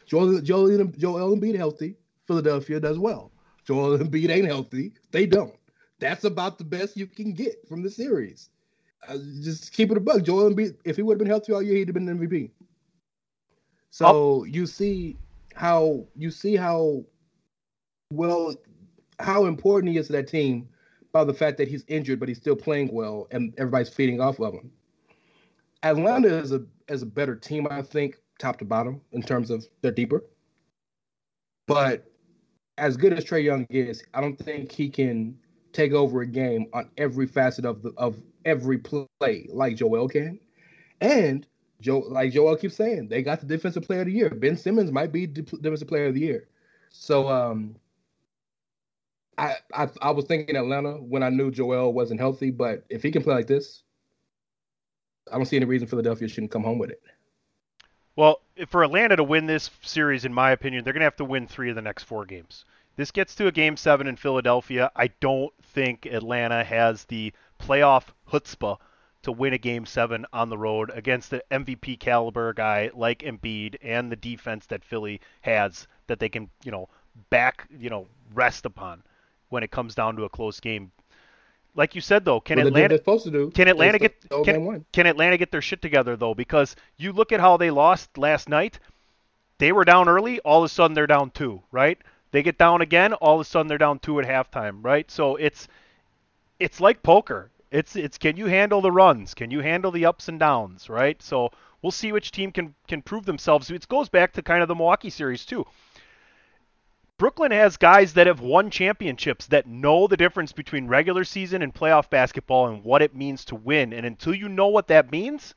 [0.06, 1.96] Joel Joel Joel Embiid healthy.
[2.26, 3.32] Philadelphia does well.
[3.66, 4.94] Joel Embiid ain't healthy.
[5.12, 5.56] They don't.
[6.00, 8.50] That's about the best you can get from the series.
[9.42, 10.26] Just keep it a bug.
[10.26, 12.52] Joel Embiid, if he would have been healthy all year, he'd have been an MVP.
[13.90, 14.44] So oh.
[14.46, 15.18] you see
[15.56, 17.04] how you see how
[18.12, 18.56] well
[19.20, 20.68] how important he is to that team
[21.12, 24.40] by the fact that he's injured, but he's still playing well, and everybody's feeding off
[24.40, 24.72] of him.
[25.84, 29.66] Atlanta is a is a better team, I think, top to bottom in terms of
[29.82, 30.24] they're deeper.
[31.68, 32.12] But
[32.78, 35.38] as good as Trae Young is, I don't think he can
[35.74, 40.40] take over a game on every facet of the of every play like Joel can.
[41.02, 41.46] And
[41.82, 44.30] Joe, like Joel keeps saying, they got the defensive player of the year.
[44.30, 46.48] Ben Simmons might be defensive player of the year.
[46.92, 47.76] So um,
[49.38, 53.12] I, I I was thinking Atlanta when I knew Joel wasn't healthy, but if he
[53.12, 53.84] can play like this,
[55.32, 57.02] I don't see any reason Philadelphia shouldn't come home with it.
[58.16, 61.26] Well, for Atlanta to win this series, in my opinion, they're going to have to
[61.26, 62.64] win three of the next four games.
[62.96, 64.92] This gets to a game seven in Philadelphia.
[64.96, 68.78] I don't think Atlanta has the playoff chutzpah
[69.24, 73.76] to win a game seven on the road against the MVP caliber guy like Embiid
[73.82, 76.90] and the defense that Philly has that they can, you know,
[77.30, 79.02] back, you know, rest upon
[79.50, 80.92] when it comes down to a close game.
[81.76, 83.50] Like you said though, can did Atlanta supposed to do.
[83.50, 86.36] can Atlanta get can, can Atlanta get their shit together though?
[86.36, 88.80] Because you look at how they lost last night.
[89.58, 90.40] They were down early.
[90.42, 91.64] All of a sudden they're down two.
[91.72, 91.98] Right?
[92.34, 93.14] They get down again.
[93.14, 94.80] All of a sudden they're down two at halftime.
[94.84, 95.10] Right?
[95.10, 95.68] So it's
[96.60, 97.52] it's like poker.
[97.72, 99.36] It's it's can you handle the runs?
[99.36, 100.90] Can you handle the ups and downs?
[100.90, 101.22] Right?
[101.22, 101.52] So
[101.84, 103.70] we'll see which team can can prove themselves.
[103.70, 105.64] It goes back to kind of the Milwaukee series too.
[107.20, 111.72] Brooklyn has guys that have won championships that know the difference between regular season and
[111.72, 113.94] playoff basketball and what it means to win.
[113.94, 115.54] And until you know what that means,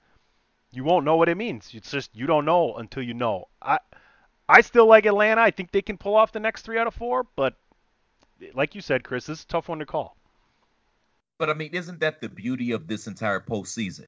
[0.71, 1.71] you won't know what it means.
[1.73, 3.49] It's just you don't know until you know.
[3.63, 3.79] I
[4.49, 5.41] I still like Atlanta.
[5.41, 7.55] I think they can pull off the next three out of four, but
[8.55, 10.17] like you said, Chris, this is a tough one to call.
[11.39, 14.07] But I mean, isn't that the beauty of this entire postseason?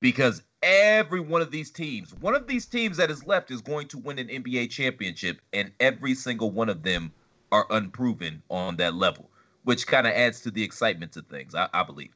[0.00, 3.88] Because every one of these teams, one of these teams that is left is going
[3.88, 7.12] to win an NBA championship, and every single one of them
[7.52, 9.30] are unproven on that level,
[9.62, 12.14] which kind of adds to the excitement to things, I, I believe.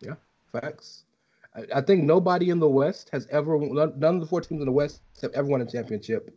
[0.00, 0.14] Yeah,
[0.50, 1.04] facts.
[1.54, 4.60] I, I think nobody in the West has ever none none of the four teams
[4.60, 6.34] in the West have ever won a championship.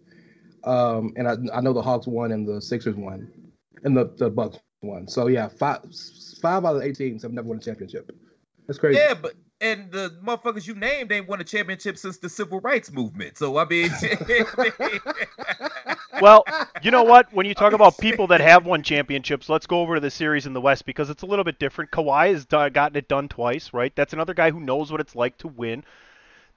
[0.65, 3.31] Um, and I, I know the Hawks won and the Sixers won,
[3.83, 5.07] and the, the Bucks won.
[5.07, 5.81] So yeah, five
[6.41, 8.11] five out of the eight teams have never won a championship.
[8.67, 8.99] That's crazy.
[8.99, 12.91] Yeah, but and the motherfuckers you named ain't won a championship since the civil rights
[12.91, 13.37] movement.
[13.37, 13.91] So I mean,
[16.21, 16.45] Well,
[16.81, 17.31] you know what?
[17.33, 20.45] When you talk about people that have won championships, let's go over to the series
[20.45, 21.91] in the West because it's a little bit different.
[21.91, 23.93] Kawhi has done, gotten it done twice, right?
[23.95, 25.83] That's another guy who knows what it's like to win.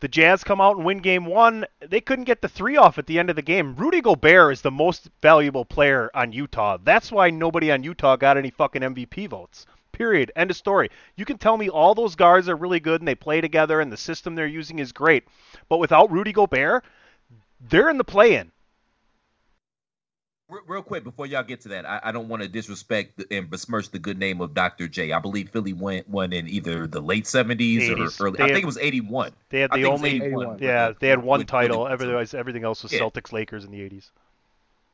[0.00, 1.66] The Jazz come out and win game one.
[1.80, 3.74] They couldn't get the three off at the end of the game.
[3.74, 6.78] Rudy Gobert is the most valuable player on Utah.
[6.80, 9.66] That's why nobody on Utah got any fucking MVP votes.
[9.90, 10.30] Period.
[10.36, 10.90] End of story.
[11.16, 13.90] You can tell me all those guards are really good and they play together and
[13.90, 15.24] the system they're using is great.
[15.68, 16.84] But without Rudy Gobert,
[17.60, 18.52] they're in the play in.
[20.48, 23.50] Re- Real quick before y'all get to that, I, I don't want to disrespect and
[23.50, 24.88] besmirch the good name of Dr.
[24.88, 25.12] J.
[25.12, 28.20] I believe Philly went won in either the late seventies 80s.
[28.20, 28.40] or early.
[28.40, 29.32] I think it was eighty one.
[29.50, 30.58] They had the think it was only 81.
[30.60, 31.86] yeah, they had one With- title.
[31.86, 33.00] Otherwise, everything else was Yeah.
[33.00, 34.10] Celtics Lakers in the 80s.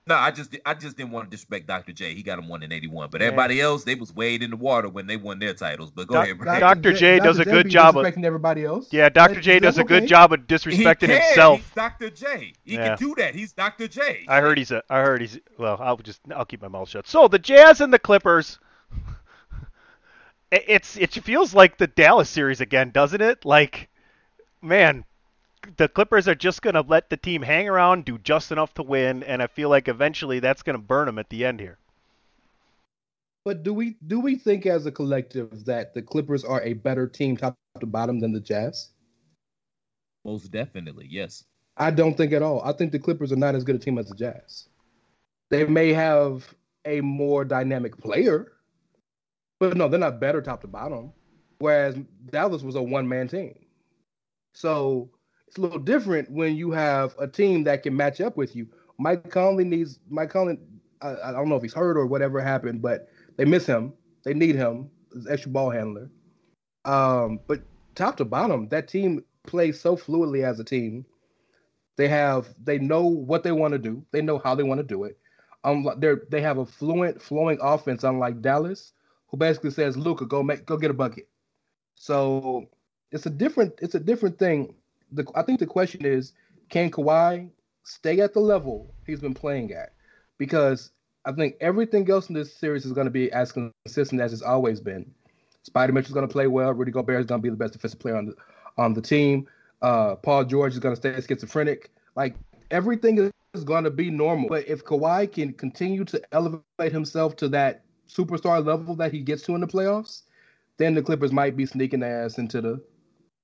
[0.07, 1.93] No, I just I just didn't want to disrespect Dr.
[1.93, 2.13] J.
[2.15, 3.29] He got him one in eighty one, but Yeah.
[3.29, 5.91] everybody else they was weighed in the water when they won their titles.
[5.91, 6.93] But go Doc- ahead, Doc- Dr.
[6.93, 8.89] J does a good job of- disrespecting everybody else.
[8.93, 9.41] Yeah, Dr.
[9.41, 10.07] J does a good okay.
[10.07, 11.23] job of He disrespecting can.
[11.23, 11.61] himself.
[11.61, 12.11] He's Dr.
[12.11, 12.53] J.
[12.65, 12.97] He Yeah.
[12.97, 13.35] can do that.
[13.35, 13.89] He's Dr.
[13.89, 14.27] J.
[14.29, 14.83] I heard he's a.
[14.91, 15.39] I heard he's.
[15.59, 16.21] Well, I'll just.
[16.37, 17.07] I'll keep my mouth shut.
[17.09, 18.59] So the Jazz and the Clippers.
[20.53, 20.97] It's.
[20.97, 23.45] It feels like the Dallas series again, doesn't it?
[23.45, 23.89] Like,
[24.63, 25.05] man,
[25.77, 29.23] the Clippers are just gonna let the team hang around, do just enough to win,
[29.23, 31.79] and I feel like eventually that's gonna burn them at the end here.
[33.45, 37.07] But do we do we think as a collective that the Clippers are a better
[37.07, 38.91] team top to bottom than the Jazz?
[40.25, 41.45] Most definitely, yes.
[41.77, 42.63] I don't think at all.
[42.63, 44.69] I think the Clippers are not as good a team as the Jazz.
[45.51, 48.53] They may have a more dynamic player,
[49.61, 51.13] but no, they're not better top to bottom.
[51.59, 51.97] Whereas
[52.31, 53.55] Dallas was a one man team.
[54.55, 55.11] So
[55.47, 58.67] it's a little different when you have a team that can match up with you.
[58.99, 60.59] Mike Conley needs Mike Conley.
[61.03, 63.93] I, I don't know if he's hurt or whatever happened, but they miss him.
[64.25, 66.11] They need him as extra ball handler.
[66.85, 67.63] Um, but
[67.95, 71.05] top to bottom, that team plays so fluidly as a team.
[71.97, 74.05] They have they know what they want to do.
[74.11, 75.19] They know how they want to do it.
[75.63, 78.93] Um, they're they have a fluent, flowing offense, unlike Dallas,
[79.29, 81.29] who basically says, "Luka, go make go get a bucket."
[81.95, 82.67] So
[83.13, 84.75] it's a different it's a different thing.
[85.13, 86.33] The I think the question is,
[86.69, 87.51] can Kawhi
[87.85, 89.93] stay at the level he's been playing at?
[90.39, 90.91] Because
[91.25, 94.43] I think everything else in this series is going to be as consistent as it's
[94.43, 95.11] always been.
[95.69, 96.73] Spida Mitchell's going to play well.
[96.73, 98.35] Rudy Gobert is going to be the best defensive player on the
[98.77, 99.47] on the team.
[99.83, 101.91] Uh, Paul George is going to stay schizophrenic.
[102.17, 102.35] Like
[102.71, 103.31] everything is,
[103.65, 104.49] going to be normal.
[104.49, 109.43] But if Kawhi can continue to elevate himself to that superstar level that he gets
[109.45, 110.23] to in the playoffs,
[110.77, 112.83] then the Clippers might be sneaking ass into the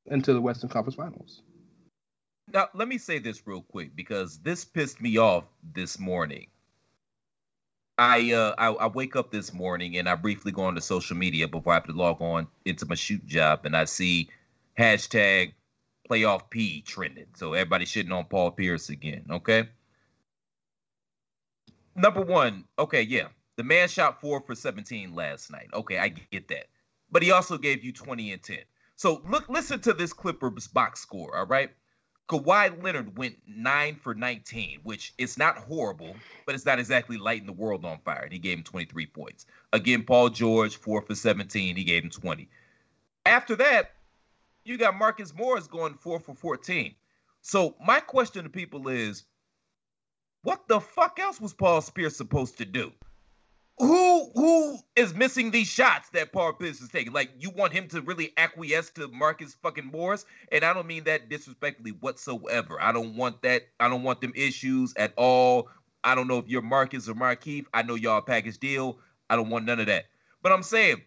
[0.06, 1.42] into the Western Conference Finals.
[2.53, 5.44] Now, let me say this real quick because this pissed me off
[5.74, 6.48] this morning.
[7.96, 11.16] I uh I, I wake up this morning and I briefly go on to social
[11.16, 14.30] media before I have to log on into my shoot job and I see
[14.78, 15.53] hashtag
[16.11, 17.26] playoff P trending.
[17.36, 19.26] So everybody shitting on Paul Pierce again.
[19.30, 19.68] Okay.
[21.94, 23.28] Number one, okay, yeah.
[23.57, 25.68] The man shot four for 17 last night.
[25.74, 26.66] Okay, I get that.
[27.11, 28.59] But he also gave you 20 and 10.
[28.96, 31.70] So look, listen to this Clippers box score, all right?
[32.30, 36.14] Kawhi Leonard went nine for 19, which is not horrible,
[36.46, 38.22] but it's not exactly lighting the world on fire.
[38.22, 39.46] And he gave him 23 points.
[39.72, 41.74] Again, Paul George, four for 17.
[41.74, 42.48] He gave him 20.
[43.26, 43.94] After that,
[44.64, 46.94] you got Marcus Morris going four for 14.
[47.42, 49.24] So my question to people is,
[50.42, 52.92] what the fuck else was Paul Pierce supposed to do?
[53.80, 57.14] Who who is missing these shots that Paul Pierce is taking?
[57.14, 61.04] Like you want him to really acquiesce to Marcus fucking Morris, and I don't mean
[61.04, 62.78] that disrespectfully whatsoever.
[62.78, 63.62] I don't want that.
[63.80, 65.70] I don't want them issues at all.
[66.04, 67.64] I don't know if you're Marcus or Markieff.
[67.72, 68.98] I know y'all package deal.
[69.30, 70.06] I don't want none of that.
[70.42, 71.00] But I'm saying,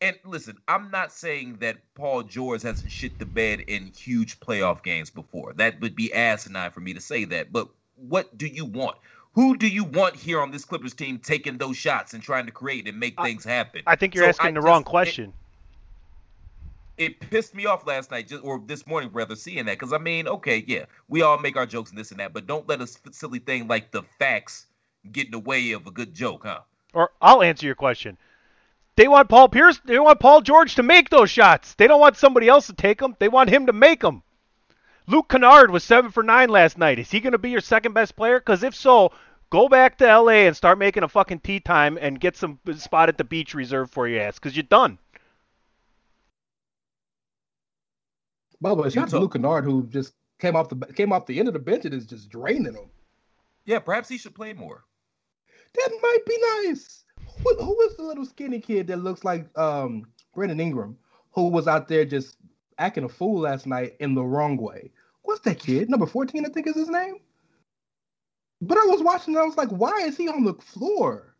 [0.00, 4.84] and listen, I'm not saying that Paul George hasn't shit the bed in huge playoff
[4.84, 5.52] games before.
[5.54, 7.52] That would be asinine for me to say that.
[7.52, 8.98] But what do you want?
[9.34, 12.52] Who do you want here on this Clippers team taking those shots and trying to
[12.52, 13.82] create and make I- things happen?
[13.86, 15.32] I think you're So asking I the wrong question.
[16.96, 19.92] It, it pissed me off last night, just or this morning rather, seeing that because
[19.92, 22.68] I mean, okay, yeah, we all make our jokes and this and that, but don't
[22.68, 24.66] let a silly thing like the facts
[25.10, 26.60] get in the way of a good joke, huh?
[26.92, 28.16] Or I'll answer your question.
[28.96, 29.80] They want Paul Pierce.
[29.84, 31.74] They want Paul George to make those shots.
[31.74, 33.16] They don't want somebody else to take them.
[33.18, 34.22] They want him to make them.
[35.06, 36.98] Luke Kennard was seven for nine last night.
[36.98, 38.38] Is he going to be your second best player?
[38.38, 39.12] Because if so,
[39.50, 40.46] go back to L.A.
[40.46, 43.92] and start making a fucking tea time and get some spot at the beach reserved
[43.92, 44.36] for your ass.
[44.36, 44.98] Because you're done.
[48.60, 51.26] By the way, shout out to Luke Kennard, who just came off the came off
[51.26, 52.88] the end of the bench and is just draining them.
[53.66, 54.84] Yeah, perhaps he should play more.
[55.74, 57.04] That might be nice.
[57.42, 60.96] Who, who is the little skinny kid that looks like um Brandon Ingram,
[61.32, 62.36] who was out there just
[62.78, 64.90] acting a fool last night in the wrong way?
[65.22, 65.88] What's that kid?
[65.88, 67.16] Number 14, I think is his name.
[68.60, 71.34] But I was watching and I was like, why is he on the floor?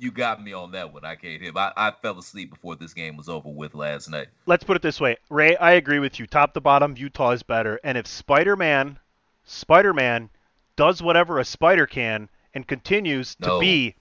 [0.00, 1.04] You got me on that one.
[1.04, 1.56] I can't hit.
[1.56, 4.28] I, I fell asleep before this game was over with last night.
[4.46, 5.56] Let's put it this way, Ray.
[5.56, 6.26] I agree with you.
[6.26, 7.80] Top to bottom, Utah is better.
[7.82, 8.98] And if Spider-Man,
[9.44, 10.30] Spider-Man,
[10.76, 13.96] does whatever a spider can and continues to be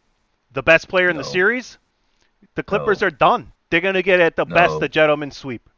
[0.51, 1.79] the best player in the series,
[2.53, 3.07] the Clippers No.
[3.07, 3.51] are done.
[3.69, 4.79] They're gonna get at the best No.
[4.79, 5.69] the gentleman sweep.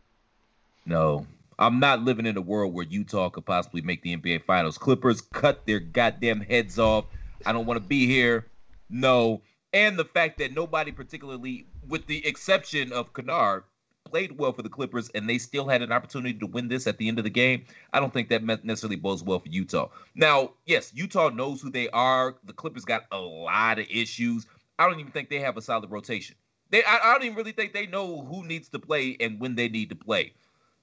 [0.86, 1.26] No,
[1.58, 4.78] I'm not living in a world where Utah could possibly make the NBA Finals.
[4.78, 7.06] Clippers cut their goddamn heads off.
[7.46, 8.48] I don't want to be here.
[8.90, 9.42] No.
[9.74, 13.64] And the fact that nobody, particularly with the exception of Kennard,
[14.06, 16.98] played well for the Clippers and they still had an opportunity to win this at
[16.98, 19.90] the end of the game, I don't think that necessarily bodes well for Utah.
[20.16, 22.36] Now, yes, Utah knows who they are.
[22.46, 24.48] The Clippers got a lot of issues.
[24.80, 26.36] I don't even think they have a solid rotation.
[26.72, 29.56] They, I, I don't even really think they know who needs to play and when
[29.56, 30.34] they need to play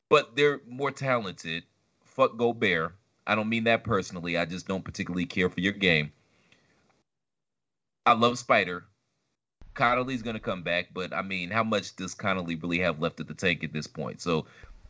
[0.09, 1.65] but they're more talented.
[2.05, 2.95] Fuck Gobert.
[3.27, 4.37] I don't mean that personally.
[4.37, 6.13] I just don't particularly care for your game.
[8.05, 8.85] I love Spider.
[9.75, 13.29] Conley's gonna come back, but I mean, how much does Connolly really have left at
[13.29, 14.23] the tank at this point?
[14.23, 14.47] So,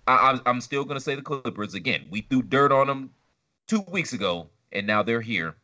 [0.07, 2.07] I, I'm, I'm still gonna say the Clippers again.
[2.11, 3.11] We threw dirt on them
[3.66, 5.57] two weeks ago, and now they're here,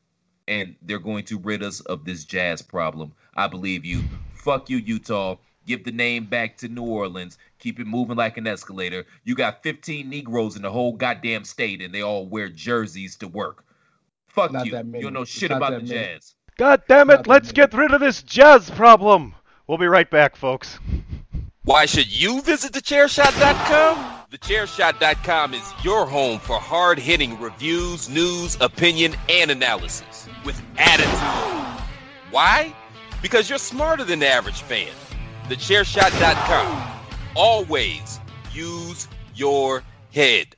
[0.49, 3.13] and they're going to rid us of this Jazz problem.
[3.37, 4.03] I believe you.
[4.43, 5.37] Fuck you, Utah.
[5.67, 7.39] Give the name back to New Orleans.
[7.61, 9.05] Keep it moving like an escalator.
[9.23, 13.29] You got 15 Negroes in the whole goddamn state, and they all wear jerseys to
[13.29, 13.65] work.
[14.27, 14.77] Fuck Not you.
[14.77, 15.91] You don't know shit not about the many.
[15.91, 16.35] Jazz.
[16.59, 17.29] God damn it!
[17.29, 17.55] Let's many.
[17.55, 19.35] get rid of this jazz problem.
[19.69, 20.81] We'll be right back, folks.
[21.65, 24.27] Why should you visit thechairshot.com?
[24.33, 31.85] Thechairshot.com is your home for hard hitting reviews, news, opinion, and analysis with attitude.
[32.33, 32.75] Why?
[33.23, 34.93] Because you're smarter than the average fan.
[35.49, 36.91] Thechairshot.com.
[37.35, 38.21] Always
[38.53, 40.57] use your head.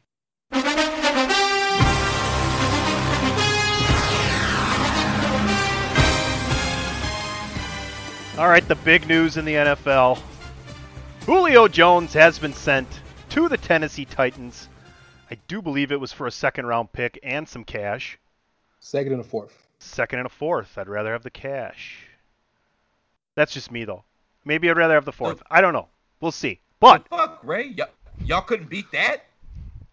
[8.36, 10.20] All right, the big news in the NFL.
[11.24, 12.88] Julio Jones has been sent
[13.28, 14.68] to the Tennessee Titans.
[15.30, 18.18] I do believe it was for a second round pick and some cash.
[18.80, 19.68] Second and a fourth.
[19.78, 20.76] Second and a fourth.
[20.76, 22.03] I'd rather have the cash.
[23.34, 24.04] That's just me, though.
[24.44, 25.42] Maybe I'd rather have the fourth.
[25.50, 25.88] I don't know.
[26.20, 26.60] We'll see.
[26.80, 27.68] But Fuck, Ray.
[27.68, 27.88] Y'all,
[28.24, 29.24] y'all couldn't beat that?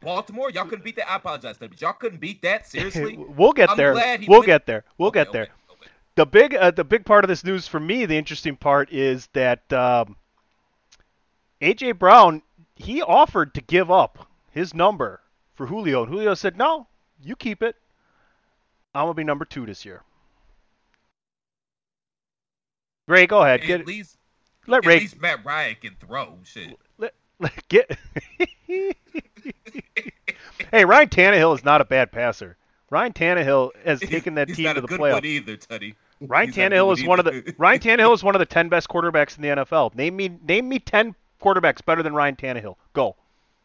[0.01, 1.09] Baltimore, y'all couldn't beat that?
[1.11, 2.67] I apologize, but y'all couldn't beat that?
[2.71, 3.17] Seriously?
[3.17, 3.93] we'll get I'm there.
[3.93, 4.83] We'll went- get there.
[4.97, 5.43] We'll Okay, get there.
[5.43, 5.89] okay, okay.
[6.15, 9.27] the big uh, the big part of this news for me, the interesting part is
[9.33, 10.15] that um,
[11.61, 12.41] AJ Brown
[12.75, 15.21] he offered to give up his number
[15.53, 16.87] for Julio, and Julio said, "No,
[17.23, 17.75] you keep it.
[18.95, 20.01] I'm gonna be number two this year."
[23.11, 23.61] Ray, go ahead.
[23.61, 24.17] At Get least,
[24.67, 26.37] let at Ray least Matt Ryan can throw.
[26.43, 26.77] Shit.
[26.97, 27.97] let, let- get.
[30.71, 32.57] hey, Ryan Tannehill is not a bad passer.
[32.89, 35.23] Ryan Tannehill has taken that He's team not to the playoffs.
[35.23, 35.95] either, Teddy.
[36.21, 38.39] Ryan He's not a good Tannehill is one of the Ryan Tannehill is one of
[38.39, 39.95] the ten best quarterbacks in the NFL.
[39.95, 42.75] Name me name me ten quarterbacks better than Ryan Tannehill.
[42.93, 43.15] Go.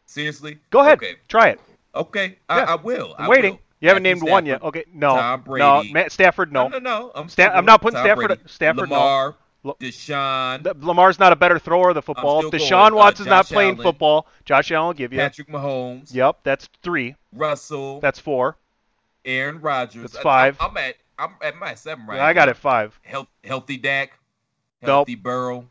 [0.05, 0.57] Seriously?
[0.69, 0.97] Go ahead.
[0.97, 1.15] Okay.
[1.27, 1.59] Try it.
[1.93, 2.37] Okay.
[2.49, 2.63] I, Yeah.
[2.65, 3.15] I will.
[3.17, 3.53] I'm I waiting.
[3.53, 3.59] will.
[3.79, 4.61] You haven't Matthew named one yet.
[4.63, 4.85] Okay.
[4.93, 5.15] No.
[5.15, 5.83] Tom no.
[5.91, 6.51] Matt Stafford.
[6.51, 6.67] No.
[6.67, 7.11] No, no, no.
[7.13, 8.41] I'm, Sta- I'm not putting Tom Stafford- Brady.
[8.47, 8.95] Stafford, no.
[8.95, 9.35] Lamar.
[9.81, 12.41] Deshaun, Th- Lamar's not a better thrower of the football.
[12.43, 13.83] Deshaun Uh, Watson's not playing Allen.
[13.83, 14.27] football.
[14.45, 15.19] Josh Allen will give you.
[15.19, 17.15] Patrick Mahomes, Yep, that's three.
[17.33, 18.55] Russell, That's four.
[19.25, 20.11] Aaron Rodgers.
[20.11, 20.55] That's five.
[20.61, 22.17] I'm, I'm at I'm at my seven right.
[22.17, 22.25] Now.
[22.25, 22.97] I got it five.
[23.03, 24.11] Health, healthy Dak,
[24.81, 24.87] Nope.
[24.89, 25.61] healthy Burrow.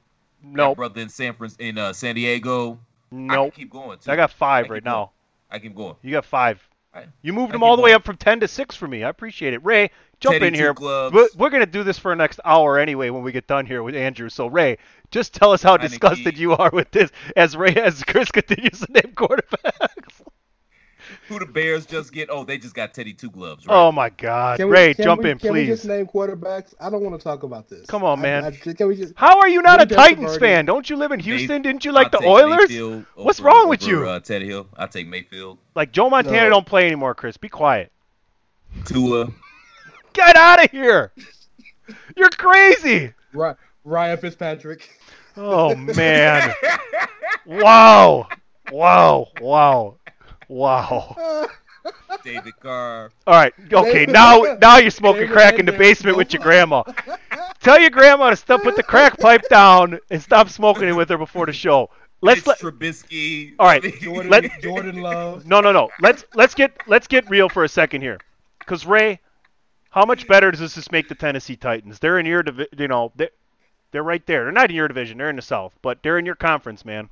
[0.42, 0.76] My Nope.
[0.76, 2.78] brother in San Fran in uh, San Diego.
[3.12, 3.98] I can keep going.
[3.98, 4.10] Too.
[4.10, 4.94] I got five keep right going.
[4.94, 5.10] now.
[5.50, 5.94] I keep going.
[6.02, 6.60] You got five.
[6.96, 9.04] I- You moved I them all the way up from ten to six for me.
[9.04, 9.64] I appreciate it.
[9.64, 9.90] Ray,
[10.20, 10.72] jump Teddy in here.
[10.74, 11.14] Gloves.
[11.14, 13.82] We're, we're gonna do this for the next hour anyway when we get done here
[13.82, 14.28] with Andrew.
[14.28, 14.78] So Ray,
[15.10, 18.92] just tell us how disgusted you are with this as Ray as Chris continues to
[18.92, 20.22] name quarterbacks.
[21.28, 22.28] Who the Bears just get?
[22.30, 23.66] Oh, they just got Teddy Two Gloves.
[23.66, 23.74] Right?
[23.74, 26.74] Oh my God, Can we- Ray, can jump we- in, Can we just name quarterbacks?
[26.80, 27.86] I don't want to talk about this.
[27.86, 28.44] Come on, man.
[28.44, 29.12] I- can we just?
[29.16, 30.64] How are you not a Let me just Titans fan?
[30.66, 31.62] Don't you live in Houston?
[31.62, 32.68] Didn't you I'll like the Oilers?
[32.68, 34.08] Mayfield What's over- wrong with over, you?
[34.08, 34.66] Uh, Teddy Hill.
[34.76, 35.58] I'll take Mayfield.
[35.74, 36.50] Like Joe Montana No.
[36.50, 37.36] don't play anymore, Chris.
[37.36, 37.92] Be quiet.
[38.84, 39.28] Tua.
[40.12, 41.12] Get out of here.
[42.16, 43.12] You're crazy.
[43.32, 43.54] Ry-
[43.84, 44.88] Ryan Fitzpatrick.
[45.36, 46.52] Oh man.
[47.46, 48.26] Wow.
[48.72, 49.28] Wow.
[49.40, 49.96] Wow.
[50.48, 51.48] Wow.
[52.24, 53.10] David Carr.
[53.26, 53.52] All right.
[53.72, 53.92] Okay.
[54.06, 56.82] David- Now, now you're smoking David crack in the Hendricks, basement with your grandma.
[57.60, 61.08] Tell your grandma to stop, put the crack pipe down, and stop smoking it with
[61.08, 61.90] her before the show.
[62.22, 62.58] Let's let.
[62.58, 63.54] Trubisky.
[63.58, 65.46] All right, Jordan, Let- Jordan Love.
[65.46, 65.90] No, no, no.
[66.00, 68.18] Let's let's get let's get real for a second here,
[68.58, 69.20] because Ray,
[69.90, 71.98] how much better does this just make the Tennessee Titans?
[71.98, 72.70] They're in your division.
[72.78, 73.30] you know they're,
[73.92, 74.44] they're right there.
[74.44, 75.18] They're not in your division.
[75.18, 77.10] They're in the South, but they're in your conference, man.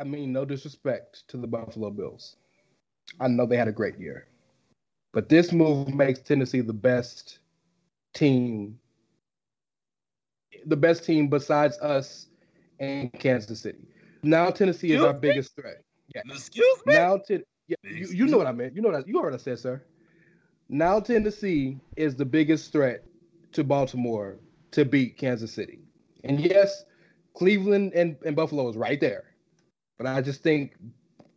[0.00, 2.36] I mean, no disrespect to the Buffalo Bills.
[3.20, 4.28] I know they had a great year.
[5.12, 7.40] But this move makes Tennessee the best
[8.14, 8.78] team,
[10.64, 12.28] the best team besides us
[12.78, 13.88] and Kansas City.
[14.22, 15.18] Now Tennessee is our me?
[15.20, 15.82] biggest threat.
[16.14, 16.22] Yeah.
[16.30, 16.94] Excuse me.
[16.94, 18.74] Now, ten, yeah, you, you know what I meant.
[18.74, 19.82] You know what I, you know what I said, sir.
[20.70, 23.04] Now Tennessee is the biggest threat
[23.52, 24.38] to Baltimore
[24.70, 25.80] to beat Kansas City.
[26.24, 26.84] And yes,
[27.34, 29.29] Cleveland and, and Buffalo is right there.
[30.00, 30.76] But I just think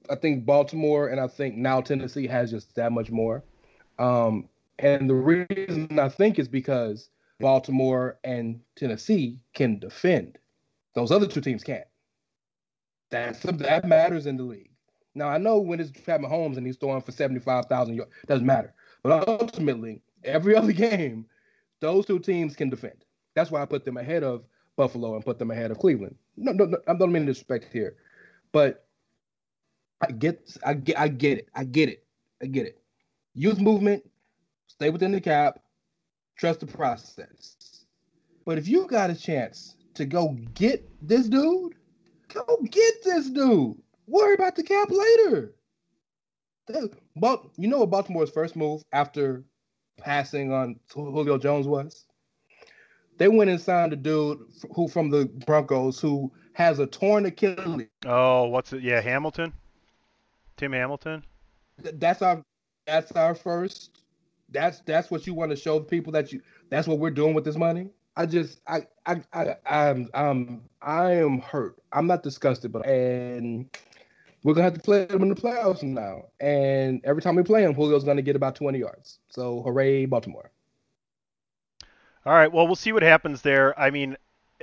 [0.10, 3.44] I think Baltimore and I think now Tennessee has just that much more.
[4.00, 4.48] Um,
[4.80, 7.10] and the reason I think is because
[7.42, 10.38] Baltimore and Tennessee can defend.
[10.96, 11.84] Those other two teams can't.
[13.12, 14.72] That's that matters in the league.
[15.14, 18.12] Now I know when it's Pat Mahomes and he's throwing for seventy five thousand yards,
[18.28, 18.74] doesn't matter.
[19.04, 21.26] But ultimately, every other game,
[21.82, 23.04] those two teams can defend.
[23.36, 24.46] That's why I put them ahead of
[24.78, 26.16] Buffalo and put them ahead of Cleveland.
[26.38, 27.98] No, no, no I don't mean disrespect here,
[28.54, 28.86] but
[30.00, 32.06] I get, I get, I get it, I get it,
[32.42, 32.80] I get it.
[33.34, 34.10] Youth movement,
[34.68, 35.60] stay within the cap,
[36.38, 37.86] trust the process.
[38.46, 41.74] But if you got a chance to go get this dude,
[42.34, 43.76] go get this dude.
[44.08, 45.56] Worry about the cap later.
[47.16, 49.44] But you know what Baltimore's first move after
[49.98, 52.06] passing on Julio Jones was?
[53.18, 54.40] They went and signed a dude
[54.76, 57.88] who from the Broncos who has a torn Achilles.
[58.06, 58.82] Oh, what's it?
[58.82, 59.54] Yeah, Hamilton.
[60.58, 61.24] Tim Hamilton.
[61.78, 62.44] That's our
[62.86, 64.02] that's our first.
[64.50, 66.42] That's that's what you want to show the people that you.
[66.70, 67.90] That's what we're doing with this money.
[68.16, 71.78] I just I I I I'm I'm I am hurt.
[71.92, 73.70] I'm not disgusted, but and
[74.44, 76.26] we're gonna have to play them in the playoffs now.
[76.40, 79.20] And every time we play him, Julio's gonna get about 20 yards.
[79.30, 80.52] So hooray, Baltimore.
[82.26, 82.52] All right.
[82.52, 83.78] Well, we'll see what happens there.
[83.80, 84.16] I mean,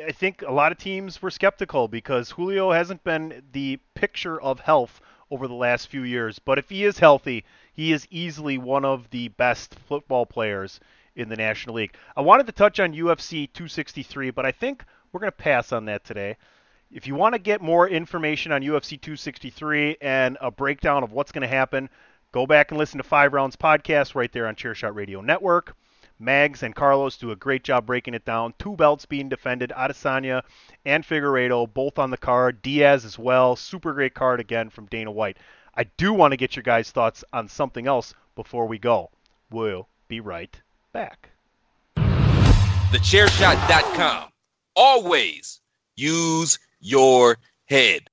[0.06, 4.60] I think a lot of teams were skeptical because Julio hasn't been the picture of
[4.60, 6.38] health over the last few years.
[6.38, 10.80] But if he is healthy, he is easily one of the best football players
[11.14, 11.94] in the National League.
[12.16, 15.84] I wanted to touch on UFC 263, but I think we're going to pass on
[15.86, 16.36] that today.
[16.90, 21.32] If you want to get more information on UFC 263 and a breakdown of what's
[21.32, 21.88] going to happen,
[22.32, 25.76] go back and listen to Five Rounds podcast right there on Chairshot Radio Network.
[26.20, 28.52] Mags and Carlos do a great job breaking it down.
[28.58, 30.42] Two belts being defended, Adesanya
[30.84, 32.60] and Figueiredo, both on the card.
[32.60, 33.56] Diaz as well.
[33.56, 35.38] Super great card again from Dana White.
[35.74, 39.10] I do want to get your guys' thoughts on something else before we go.
[39.50, 40.60] We'll be right
[40.92, 41.30] back.
[41.96, 44.28] TheChairShot.com.
[44.76, 45.60] Always
[45.96, 48.10] use your head.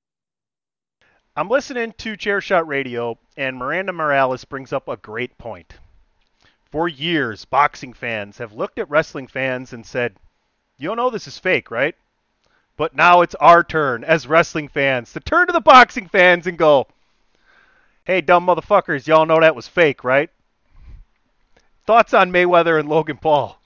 [1.36, 5.74] I'm listening to Chairshot Radio, and Miranda Morales brings up a great point.
[6.72, 10.16] For years, boxing fans have looked at wrestling fans and said,
[10.78, 11.96] You know this is fake, right?
[12.76, 16.58] But now it's our turn as wrestling fans to turn to the boxing fans and
[16.58, 16.88] go,
[18.04, 20.30] Hey, dumb motherfuckers, y'all know that was fake, right?
[21.86, 23.60] Thoughts on Mayweather and Logan Paul?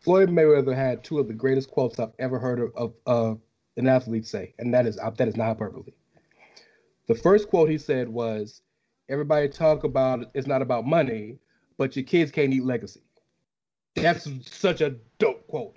[0.00, 3.34] Floyd Mayweather had two of the greatest quotes I've ever heard of, of uh,
[3.76, 5.92] an athlete say, and that is that is not hyperbole.
[7.06, 8.62] The first quote he said was,
[9.12, 11.38] "Everybody talk about it's not about money,
[11.76, 13.02] but your kids can't eat legacy."
[13.94, 15.76] That's such a dope quote.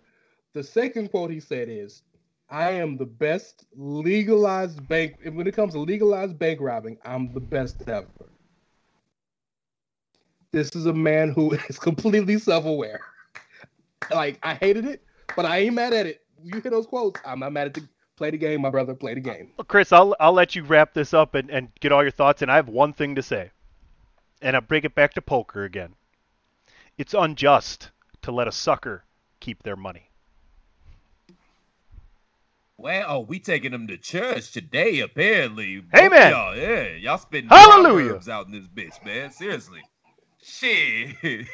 [0.54, 2.02] The second quote he said is,
[2.50, 5.18] I am the best legalized bank.
[5.24, 8.08] When it comes to legalized bank robbing, I'm the best ever.
[10.52, 13.02] This is a man who is completely self aware.
[14.12, 15.04] like, I hated it,
[15.36, 16.22] but I ain't mad at it.
[16.42, 18.94] You hear those quotes, I'm not mad at the play the game, my brother.
[18.94, 19.52] Play the game.
[19.58, 22.42] Well, Chris, I'll, I'll let you wrap this up and, and get all your thoughts,
[22.42, 23.52] and I have one thing to say.
[24.42, 25.96] And I'll bring it back to poker again.
[26.98, 27.92] It's unjust
[28.22, 29.04] to let a sucker
[29.40, 30.10] keep their money.
[32.78, 35.82] Well, oh, we taking them to church today, apparently.
[35.96, 36.32] Amen.
[36.32, 38.06] Y'all, yeah, y'all spending Hallelujah.
[38.06, 39.32] proverbs out in this bitch, man.
[39.32, 39.82] Seriously.
[40.44, 41.16] Shit.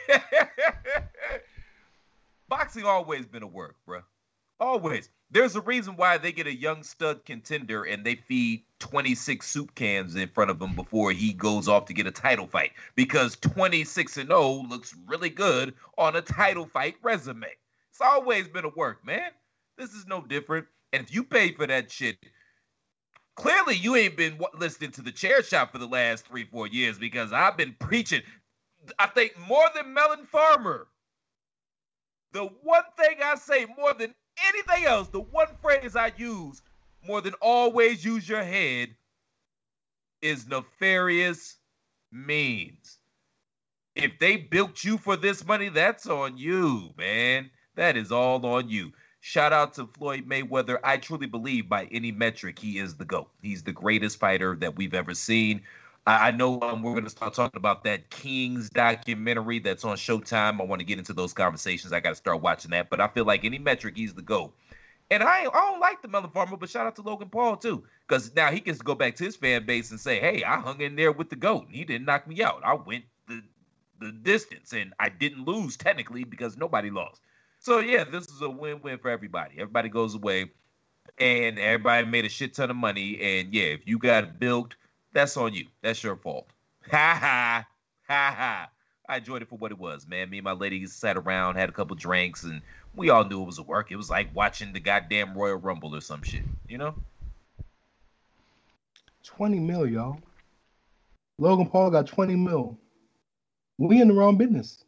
[2.50, 4.04] Boxing always been a work, bruh.
[4.60, 5.10] Always.
[5.34, 9.74] There's a reason why they get a young stud contender and they feed 26 soup
[9.76, 12.74] cans in front of him before he goes off to get a title fight.
[12.96, 17.48] Because 26 and 0 looks really good on a title fight resume.
[17.92, 19.32] It's always been a work, man.
[19.78, 20.68] This is no different.
[20.92, 22.18] And if you pay for that shit,
[23.36, 27.00] clearly you ain't been listening to the chair shot for the last three, four years
[27.00, 28.22] because I've been preaching,
[29.00, 30.88] I think, more than Melon Farmer.
[32.34, 34.14] The one thing I say more than
[34.48, 36.62] anything else, the one phrase I use
[37.08, 38.90] more than always use your head
[40.22, 41.58] is nefarious
[42.12, 42.98] means.
[43.96, 47.50] If they built you for this money, that's on you, man.
[47.76, 48.94] That is all on you.
[49.20, 50.80] Shout out to Floyd Mayweather.
[50.84, 53.30] I truly believe by any metric, he is the GOAT.
[53.42, 55.62] He's the greatest fighter that we've ever seen.
[56.06, 59.98] I, I know um, we're going to start talking about that Kings documentary that's on
[59.98, 60.60] Showtime.
[60.60, 61.94] I want to get into those conversations.
[61.94, 62.90] I got to start watching that.
[62.90, 64.54] But I feel like any metric, he's the GOAT.
[65.12, 67.84] And I, I don't like the Melon Farmer, but shout out to Logan Paul too,
[68.08, 70.80] because now he can go back to his fan base and say, "Hey, I hung
[70.80, 72.62] in there with the goat, and he didn't knock me out.
[72.64, 73.44] I went the
[74.00, 77.22] the distance, and I didn't lose technically because nobody lost."
[77.60, 79.56] So yeah, this is a win-win for everybody.
[79.56, 80.52] Everybody goes away,
[81.18, 83.20] and everybody made a shit ton of money.
[83.20, 84.78] And yeah, if you got bilked,
[85.14, 85.68] that's on you.
[85.82, 86.48] That's your fault.
[86.90, 87.68] Ha ha
[88.08, 88.70] ha ha.
[89.08, 90.30] I enjoyed it for what it was, man.
[90.30, 92.62] Me and my lady sat around, had a couple drinks, and
[92.96, 93.92] we all knew it was a work.
[93.92, 96.96] It was like watching the goddamn Royal Rumble or some shit, you know?
[99.24, 100.18] 20 mil, y'all.
[101.38, 102.80] Logan Paul got 20 mil.
[103.78, 104.84] We in the wrong business.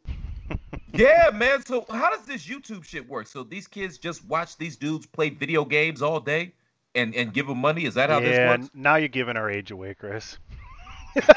[0.92, 1.64] Yeah, man.
[1.66, 3.26] So how does this YouTube shit work?
[3.26, 6.52] So these kids just watch these dudes play video games all day
[6.94, 7.84] and and give them money?
[7.84, 8.70] Is that how yeah, this works?
[8.74, 10.38] now you're giving our age away, Chris.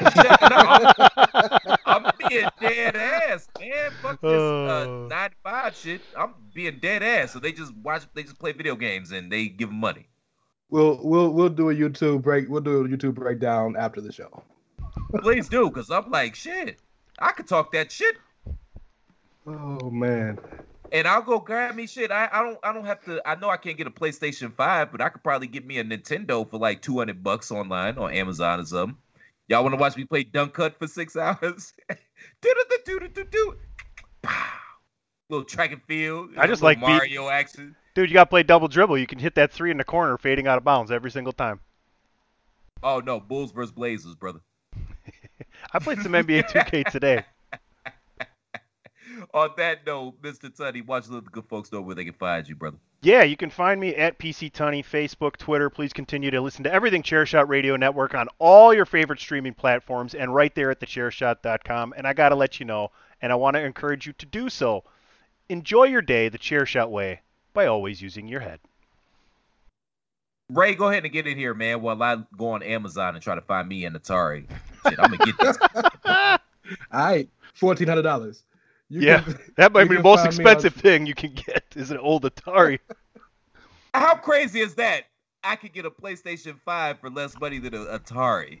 [1.86, 3.92] I'm being dead ass, man.
[4.02, 5.06] Fuck this uh, Oh.
[5.08, 6.00] 95 shit.
[6.16, 7.32] I'm being dead ass.
[7.32, 10.08] So they just watch, they just play video games and they give them money.
[10.68, 12.48] We'll we'll we'll do a YouTube break.
[12.48, 14.42] We'll do a YouTube breakdown after the show.
[15.22, 16.78] Please do, because I'm like, shit,
[17.20, 18.16] I could talk that shit
[19.48, 20.38] Oh man.
[20.92, 22.10] And I'll go grab me shit.
[22.10, 24.90] I, I don't I don't have to I know I can't get a PlayStation 5,
[24.90, 28.60] but I could probably get me a Nintendo for like 200 bucks online on Amazon
[28.60, 28.96] or something.
[29.48, 31.72] Y'all want to watch me play Duck Hunt for six hours?
[31.88, 33.56] do do do do do do.
[34.22, 34.44] Pow.
[35.30, 36.30] Little track and field.
[36.38, 37.76] I just like beat- Mario action.
[37.94, 38.96] Dude, you got to play double dribble.
[38.96, 41.60] You can hit that three in the corner, fading out of bounds every single time.
[42.82, 44.40] Oh no, Bulls versus Blazers, brother.
[45.72, 47.24] I played some NBA 2K today.
[49.34, 50.54] on that note, Mr.
[50.54, 52.78] Tunney, watch the good folks know where they can find you, brother?
[53.00, 55.70] Yeah, you can find me at PC Tunney, Facebook, Twitter.
[55.70, 60.14] Please continue to listen to everything Chairshot Radio Network on all your favorite streaming platforms
[60.14, 61.94] and right there at thechairshot.com.
[61.96, 62.90] And I got to let you know,
[63.22, 64.82] and I want to encourage you to do so.
[65.48, 67.20] Enjoy your day the Chairshot way
[67.54, 68.58] by always using your head.
[70.50, 73.34] Ray, go ahead and get in here, man, while I go on Amazon and try
[73.34, 74.46] to find me an Atari.
[74.88, 75.58] Shit, I'm going to get this.
[76.04, 76.38] all
[76.92, 77.28] right,
[77.60, 78.42] $1,400.
[78.90, 80.82] You yeah, can, that might be the most expensive on...
[80.82, 82.78] thing you can get is an old Atari.
[83.94, 85.04] How crazy is that?
[85.44, 88.60] I could get a PlayStation 5 for less money than an Atari.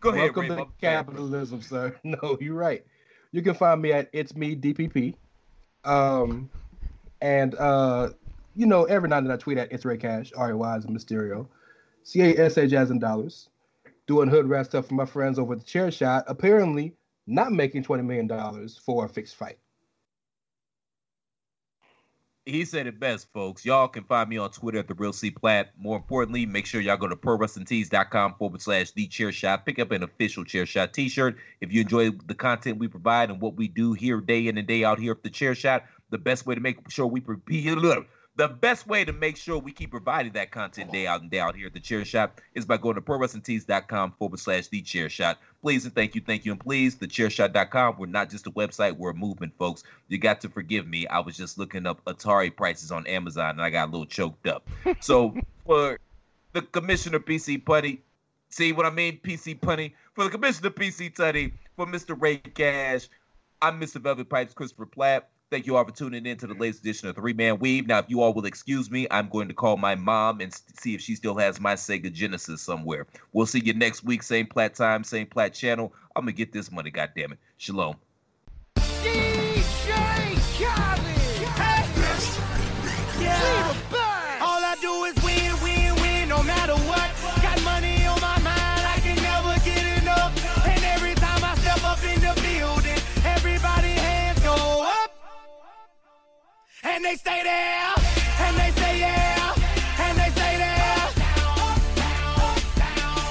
[0.00, 1.96] Go ahead, Welcome Ray, to capitalism, sir.
[2.04, 2.84] No, you're right.
[3.32, 5.14] You can find me at It's Me DPP.
[5.84, 6.50] Um,
[7.20, 8.10] and, uh,
[8.54, 11.46] you know, every night that I tweet at It's Ray Cash, R-A-Y is Mysterio,
[12.04, 13.48] C-A-S-H as in dollars,
[14.06, 16.24] doing hood rat stuff for my friends over at The Chair Shot.
[16.26, 16.94] Apparently,
[17.28, 19.58] not making twenty million dollars for a fixed fight.
[22.46, 23.66] He said it best, folks.
[23.66, 25.70] Y'all can find me on Twitter at the Real C Plat.
[25.78, 29.66] More importantly, make sure y'all go to prowrestlingtees.com forward slash the chair shot.
[29.66, 31.36] Pick up an official chair shot t-shirt.
[31.60, 34.66] If you enjoy the content we provide and what we do here day in and
[34.66, 37.36] day out here at the chair shot, the best way to make sure we pre-
[38.38, 41.40] the best way to make sure we keep providing that content day out and day
[41.40, 45.08] out here at the Chair Shot is by going to prowrestlingtees.com forward slash the chair
[45.08, 45.38] shot.
[45.60, 46.94] Please and thank you, thank you, and please.
[46.94, 47.96] the Thechairshot.com.
[47.98, 49.82] We're not just a website, we're a movement, folks.
[50.06, 51.08] You got to forgive me.
[51.08, 54.46] I was just looking up Atari prices on Amazon and I got a little choked
[54.46, 54.68] up.
[55.00, 55.36] so
[55.66, 55.98] for
[56.52, 58.02] the Commissioner PC Putty,
[58.50, 59.18] see what I mean?
[59.18, 59.96] PC Putty.
[60.14, 62.16] For the Commissioner PC Tutty, for Mr.
[62.16, 63.08] Ray Cash,
[63.60, 64.00] I'm Mr.
[64.00, 65.28] Velvet Pipes, Christopher Platt.
[65.50, 67.86] Thank you all for tuning in to the latest edition of Three Man Weave.
[67.86, 70.94] Now, if you all will excuse me, I'm going to call my mom and see
[70.94, 73.06] if she still has my Sega Genesis somewhere.
[73.32, 75.94] We'll see you next week, same plat time, same plat channel.
[76.16, 77.38] I'm gonna get this money, goddammit.
[77.56, 77.96] Shalom.
[96.98, 97.94] And they stay there,
[98.40, 99.54] and they say yeah,
[100.00, 100.96] and they stay there.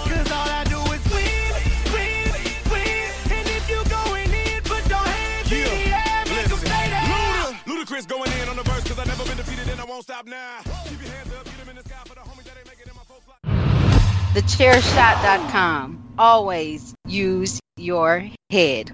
[0.07, 1.51] Cause all I do is win,
[1.91, 2.31] win,
[2.71, 3.11] win.
[3.35, 7.11] And if you going in, put your hands in the air, make 'em stay there.
[7.11, 10.03] Luda, Ludacris going in on the verse cause I never been defeated and I won't
[10.03, 10.59] stop now.
[10.87, 12.87] Keep your hands up, get them in the sky for the homies that ain't making
[12.87, 13.43] it, my folks like-
[14.33, 16.13] Thechairshot.com.
[16.17, 18.93] Always use your head.